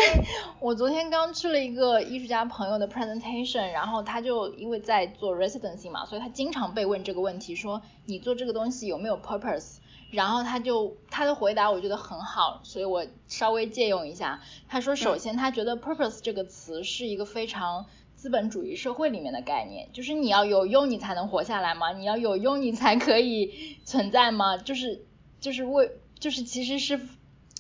[0.59, 9.77] 我昨天刚去了一个艺术家朋友的 presentation，然后他就因为在做 residency 嘛，所以他经常被问这个问题，说你做这个东西有没有 purpose？
[10.11, 14.41] 然后他就他的回答我觉得很好，所以我稍微借用一下。
[14.69, 17.87] 他说，首先他觉得 purpose 这个词是一个非常。
[18.25, 21.93] 资本主义社会里面的概念，就是你要有用你才能活下来吗？
[21.93, 24.57] 你要有用你才可以存在吗？
[24.57, 25.05] 就是
[25.39, 26.99] 就是为就是其实是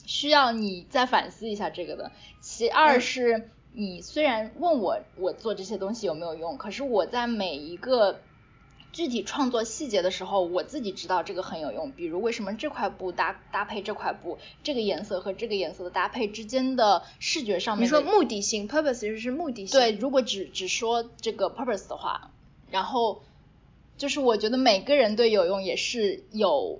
[0.07, 2.11] 需要你再反思一下这个的。
[2.41, 8.19] 其二是你虽然问我我做这些东西有没有用，可是我在每一个。
[8.95, 11.91] 具体创作细节的时候，我自己知道这个很有用。
[11.91, 19.77] 比如为什么这块布搭搭配这块布，这个颜色和这个颜色的搭配之间的视觉上面，你说目的性，purpose 就是目的性。
[19.77, 22.31] 对，如果只只说这个 purpose 的话，
[22.71, 23.21] 然后
[23.97, 26.79] 就是我觉得每个人对有用也是有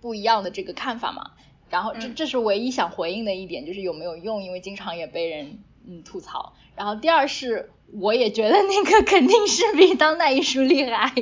[0.00, 1.32] 不一样的这个看法嘛。
[1.68, 6.54] 然后这这是唯一想回应的一点，就是有没有用，因为经常也被人嗯吐槽。
[6.76, 7.70] 然后第二是。
[8.00, 11.12] 我也觉得那个肯定是比当代艺术厉害，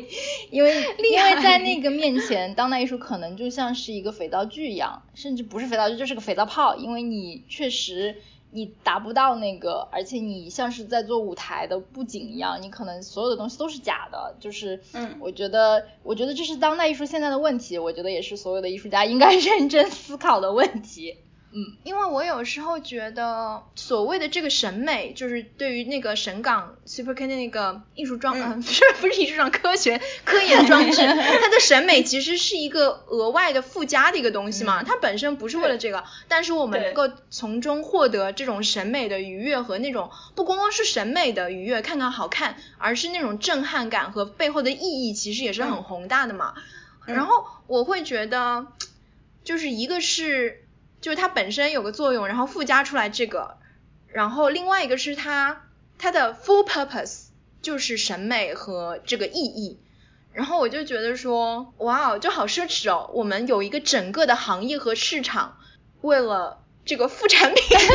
[0.51, 0.71] 因为
[1.13, 8.17] 因为在那个面前，当代艺术可能就像是一个肥皂剧一样，甚至不是肥皂剧，就是个肥皂泡，因为你确实
[8.51, 21.19] 你达不到那个，而且你像是在做舞台的布景一样，你可能所有的东西都是假的，就是嗯，我觉得我觉得这是当代艺术现在的问题，我觉得也是所有的艺术家应该 认真思考的问题。
[21.57, 46.55] 嗯，因为我有时候觉得所谓的这个审美，就是对于那个神港 Super K 的那个艺术装，嗯，不 是不是艺术装，科学科研装置， 它的审美其实是一个额外的附加的一个东西嘛，它本身不是为了这个，但是我们能够从中获得这种审美的愉悦和那种不光光是审美的愉悦，看看好看，而是那种震撼感和背后的意义，其实也是很宏大的嘛。
[47.07, 48.67] 然后我会觉得，
[49.45, 50.64] 就是一个是。
[51.05, 53.59] 就是它本身有个作用，然后附加出来这个，
[54.09, 55.67] 然后另外一个是它
[55.99, 57.27] 它的 full purpose
[57.61, 59.79] 就是审美和这个意义，
[60.33, 65.59] 然后我就觉得说，哇哦，就好奢侈哦，我们有一个整个的行业和市场
[66.01, 67.93] 为了这个副产品， 就是，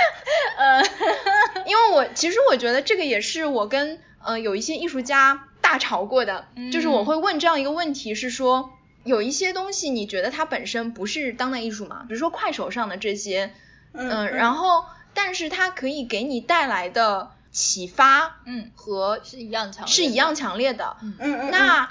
[0.56, 0.82] 呃，
[1.66, 8.70] 因为我其实我觉得这个也是我跟呃有一些艺术家大吵过的，就是我会问这样一个问题是说。
[9.04, 12.04] 有一些东西你觉得它本身不是当代艺术嘛？
[12.08, 13.52] 比如说快手上的这些，
[13.92, 14.84] 嗯，然后
[15.14, 21.88] 但是它可以给你带来的启发，嗯，和是一样强，是一样强烈的，嗯嗯那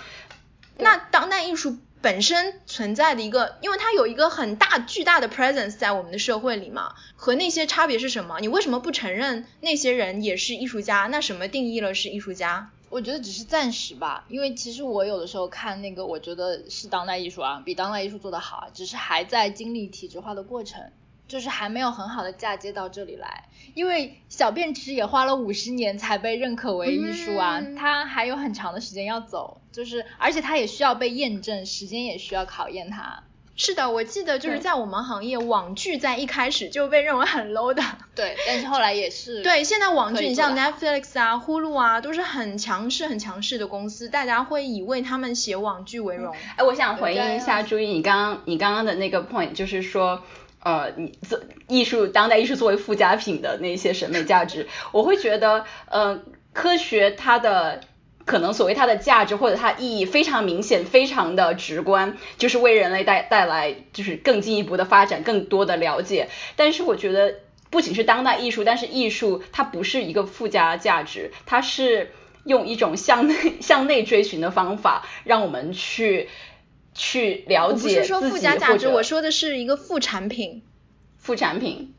[0.78, 8.40] 那当代艺术本身存在的一个，因为它有一个很大巨大的 presence 在我们的社会里嘛，和那些差别是什么？
[8.40, 11.08] 你为什么不承认那些人也是艺术家？
[11.12, 12.72] 那什么定义了是艺术家？
[12.92, 20.92] 我觉得只是暂时吧，因为其实我有的时候看那个，我觉得是当代艺术啊，比当代艺术做得好，只是还在经历体制化的过程，
[21.28, 23.46] 就是还没有很好的嫁接到这里来。
[23.74, 33.24] 因为小便池也花了五十年才被认可为艺术啊，它还有很长的时间要走，就是而且它也需要被验证，时间也需要考验它。
[33.56, 37.84] 是的，我记得就是在我们行业，网剧在一开始就被认为很 low 的。
[38.16, 39.44] 对，但是后来也是。
[39.44, 46.34] 对，现在网剧，你像 Netflix 啊、Hulu 啊，都是很强势、很强势的公司，大家会以为他们写网剧为荣。
[46.56, 50.24] 哎，我想回应一下，注意你刚刚你刚刚的那个 point，就是说，
[50.64, 56.22] 呃，你做艺术，当代艺术作为附加品的那些审美价值，我会觉得，呃，
[56.54, 57.82] 科学它的。
[58.32, 66.30] 可能所谓它的价值或者它意义非常明显，非常的直观，就是为人类带带来就是更进一步的发展，更多的了解。
[66.56, 72.14] 但是我觉得不仅是当代艺术，但是艺术它不是一个附加价值，它是
[72.46, 76.30] 用一种向内 向内追寻的方法，让我们去
[76.96, 80.62] 去了解不是说附加价值，我说的是一个副产品。
[81.18, 81.94] 副产品。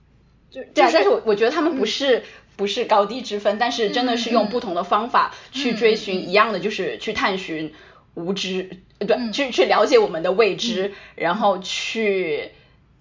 [0.50, 2.24] 就对啊，但是我我觉得他们不是。
[2.56, 7.72] 不是高低之分，但是真的是用不同的方法去追寻一样的，就是去探寻
[8.14, 12.50] 无知，对，去去了解我们的未知，然后去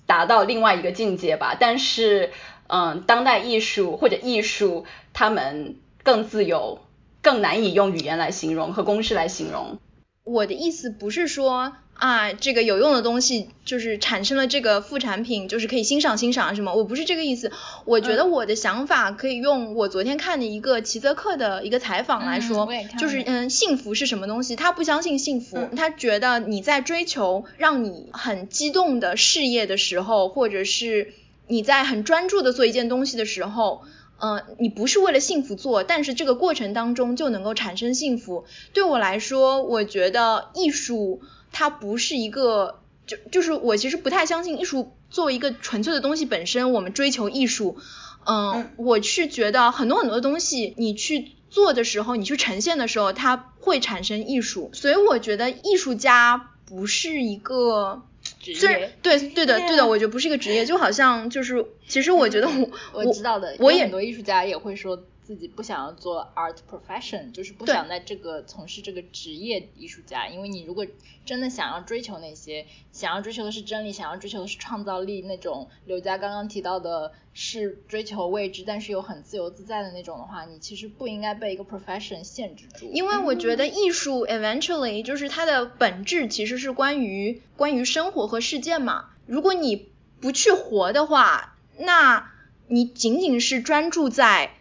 [0.05, 1.55] 达到另外一个境界吧。
[1.59, 2.31] 但是，
[2.67, 6.79] 嗯，当代艺术或者艺术，他们更自由，
[7.21, 9.79] 更难以用语言来形容和公式来形容。
[10.23, 11.73] 我的意思不是说。
[12.01, 16.73] 啊，这个有用的东西就是产生了这个副产品，就是可以欣赏欣赏什么？
[16.73, 17.51] 我不是这个意思。
[17.85, 24.55] 我觉得我的想法可以用我昨天看的一个齐泽克的一个采访来说，就是嗯，幸福是什么东西？
[24.55, 31.13] 他不相信幸福，他觉得你在追求让你很激动的事业的时候，或者是
[31.45, 33.83] 你在很专注的做一件东西的时候，
[34.19, 38.45] 嗯，你不是为了幸福做，但是这个过程当中就能够产生幸福。
[38.73, 41.21] 对我来说，我觉得艺术。
[41.51, 47.77] 它不是一个，就就是我其实不太相信艺术作为一个纯粹的东西本身，我们追求艺术，
[48.25, 58.03] 嗯，我是觉得很多很多的东西你去做的时候，你去呈现的时候，它会产生艺术，所以我觉得艺术家不是一个
[58.39, 65.03] 职业，对对的对的，我觉得不是一个职业，就好像就是其实我觉得我 我知道的，我也很多艺术家也会说。
[65.31, 70.85] 自己不想要做 art profession，就是不想在这个从事这个职业艺术家，因为你如果
[71.25, 82.91] 真的想要追求那些，想要追求的是真理，想要追求的是创造力，那种刘佳刚刚提到的是追求未知，但是又很自由自在的那种的话，你其实不应该被一个 profession 限制住。
[82.91, 89.11] 因为我觉得艺术 eventually 就是它的本质其实是关于关于生活和事件嘛。
[89.27, 92.33] 如果你不去活的话，那
[92.67, 94.57] 你仅仅是专注在。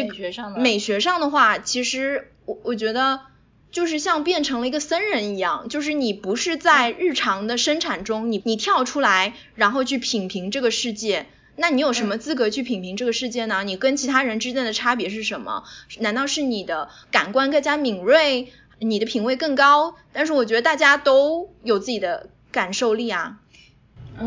[0.00, 3.20] 美学上的美学上的话，其实我我觉得
[3.70, 11.26] 就是像变成了一个僧人一样，就是你不是在日常的生产中，你你跳出来，然后去品评这个世界，
[11.56, 13.64] 那你有什么资格去品评这个世界呢？
[13.64, 15.64] 你跟其他人之间的差别是什么？
[16.00, 19.94] 难道是你的感官更加敏锐，你的品味更高？
[20.12, 23.38] 但是我觉得大家都有自己的感受力啊。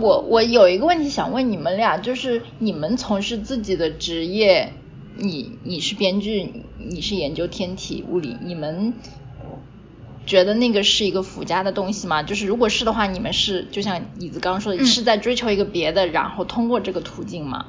[0.01, 4.73] 我我有一个问题想问你们俩，就是你们从事自己的职业。
[5.17, 8.93] 你你是编剧，你是研究天体物理，你们
[10.25, 12.23] 觉得那个是一个附加的东西吗？
[12.23, 17.67] 就是如果是的话，你们是就像椅子刚刚说的，是在追求一个别的，然后通过这个途径吗？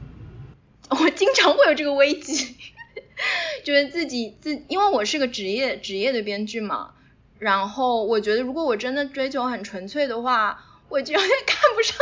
[0.90, 2.56] 我经常会有这个危机，
[3.64, 6.90] 觉得自己自，因为我是个职业职业的编剧嘛，
[7.38, 10.64] 然后我觉得如果我真的追求很纯粹的话。
[10.90, 11.96] 我就有 点看不上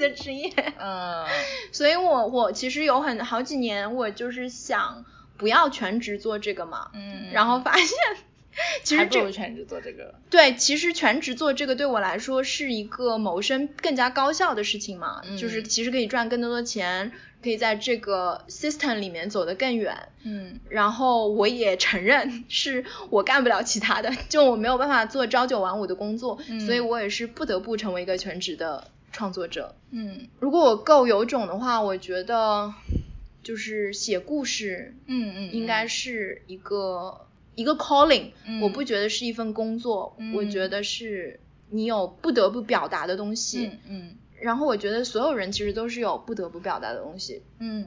[0.00, 1.24] 的职业，嗯，
[1.70, 5.04] 所以我我其实有很好几年，我就是想
[5.36, 7.86] 不要全职做这个嘛，嗯，然后发现
[8.82, 17.12] 其实这全职做这个，对，其实全职做这个对我来说是一个谋生更加高效的事情嘛，就是其实可以赚更多的钱。
[17.42, 32.72] 可以在这个 system 里面走得更远，嗯，然后我也承认是我干不了其他的，就我没有办法做朝九晚五的工作，所以我也是不得不成为一个全职的创作者，嗯，如果我够有种的话，我觉得
[33.42, 38.30] 就是写故事，嗯嗯，应该是一个一个 calling，
[38.62, 41.40] 我不觉得是一份工作，我觉得是
[41.70, 44.16] 你有不得不表达的东西，嗯。
[44.40, 47.42] 然后我觉得所有人其实都是有不得不表达的东西。
[47.58, 47.86] 嗯，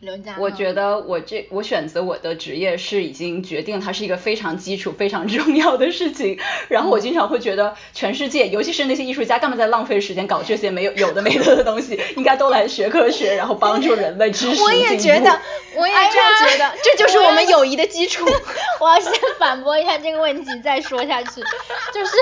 [0.00, 6.38] 刘佳，我觉得我这我选择我的职业是已经决定它是一个非常基础、非常重要的事情。
[6.68, 11.98] 然后我经常会觉得，全世界，尤其是那些艺术家，干嘛在浪费时间搞这些没有有的没的的东西？
[12.16, 15.40] 应该都来学科学，然后帮助人类知识我也觉得，
[15.76, 18.26] 我也这样觉得，这就是我们友谊的基础。
[18.80, 21.40] 我要 先反驳一下这个问题，再说下去，
[21.94, 22.12] 就是。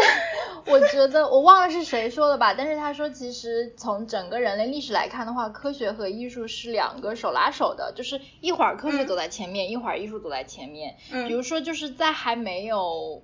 [0.66, 10.96] 我觉得我忘了是谁说的吧，但是他说其实从整个人类历史来看的话，科学和艺术是两个手拉手的，就是一会儿科学走在前面，一会儿艺术走在前面。
[11.12, 11.28] 嗯。
[11.28, 13.22] 比如说就是在还没有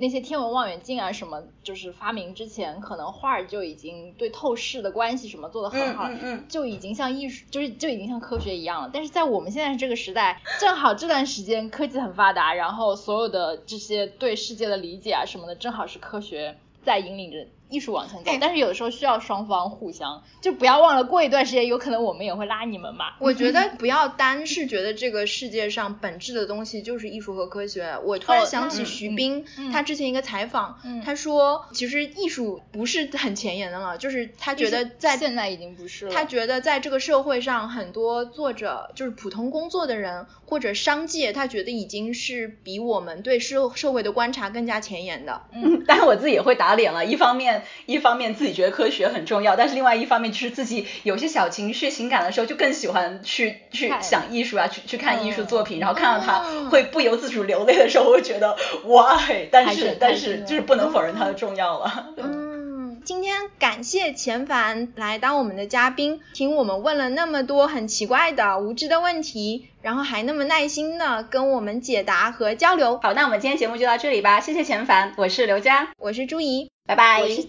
[0.00, 6.44] 那些天文望远镜啊什么就是发明之前，可能画就已经对透视的关系什么做的很好，嗯嗯。
[6.48, 8.90] 就已经像艺术，就是就已经像科学一样了。
[8.92, 16.56] 但是在我们现在这个时代，正好这段时间科技很发达，然后所有的这些对世界的理解啊什么的，正好是科学。
[16.82, 23.06] 在引领着艺术往前走哎，但是有的时候需要双方互相，就不要忘了过一段时间，有可能我们也会拉你们嘛。
[23.18, 27.96] 我觉得不要单是觉得这个世界上本质的东西就是艺术和科学。
[28.04, 36.12] 我突然哦想起徐冰，嗯他之前一个采访，嗯他说其实艺术不是很前沿的了，就是他觉得在现在已经不是了。
[36.12, 45.42] 他觉得在这个社会上，很多作者就是普通工作的人或者商界，他觉得已经是比我们对社社会的观察更加前沿的。
[45.52, 47.04] 嗯， 但是我自己也会打脸了。
[47.04, 59.48] 一方面，一方面自己觉得科学很重要，但是另外一方面就是自己有些小情绪、情感的时候，就更喜欢去去想艺术啊，去去看艺术作品，嗯然后看到它嗯会不由自主流泪的时候，我会觉得 why？
[59.50, 62.14] 但是是但是是就是不能否认它的重要了。
[62.16, 72.98] 嗯， 今天感谢钱凡来当我们的嘉宾，听我们问了那么多很奇怪的、无知的问题，然后还那么耐心的跟我们解答和交流。
[73.02, 77.20] 好，那我们今天节目就到这里吧，谢谢钱凡，我是刘佳，我是朱怡，拜拜。
[77.22, 77.48] 我是再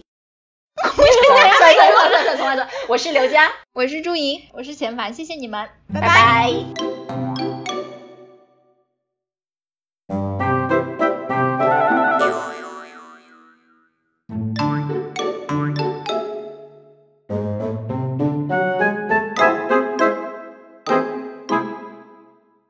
[1.60, 6.00] 再再再重来一次，我是刘佳，我是朱怡，我是钱凡，谢谢你们，拜。
[6.00, 7.51] 拜拜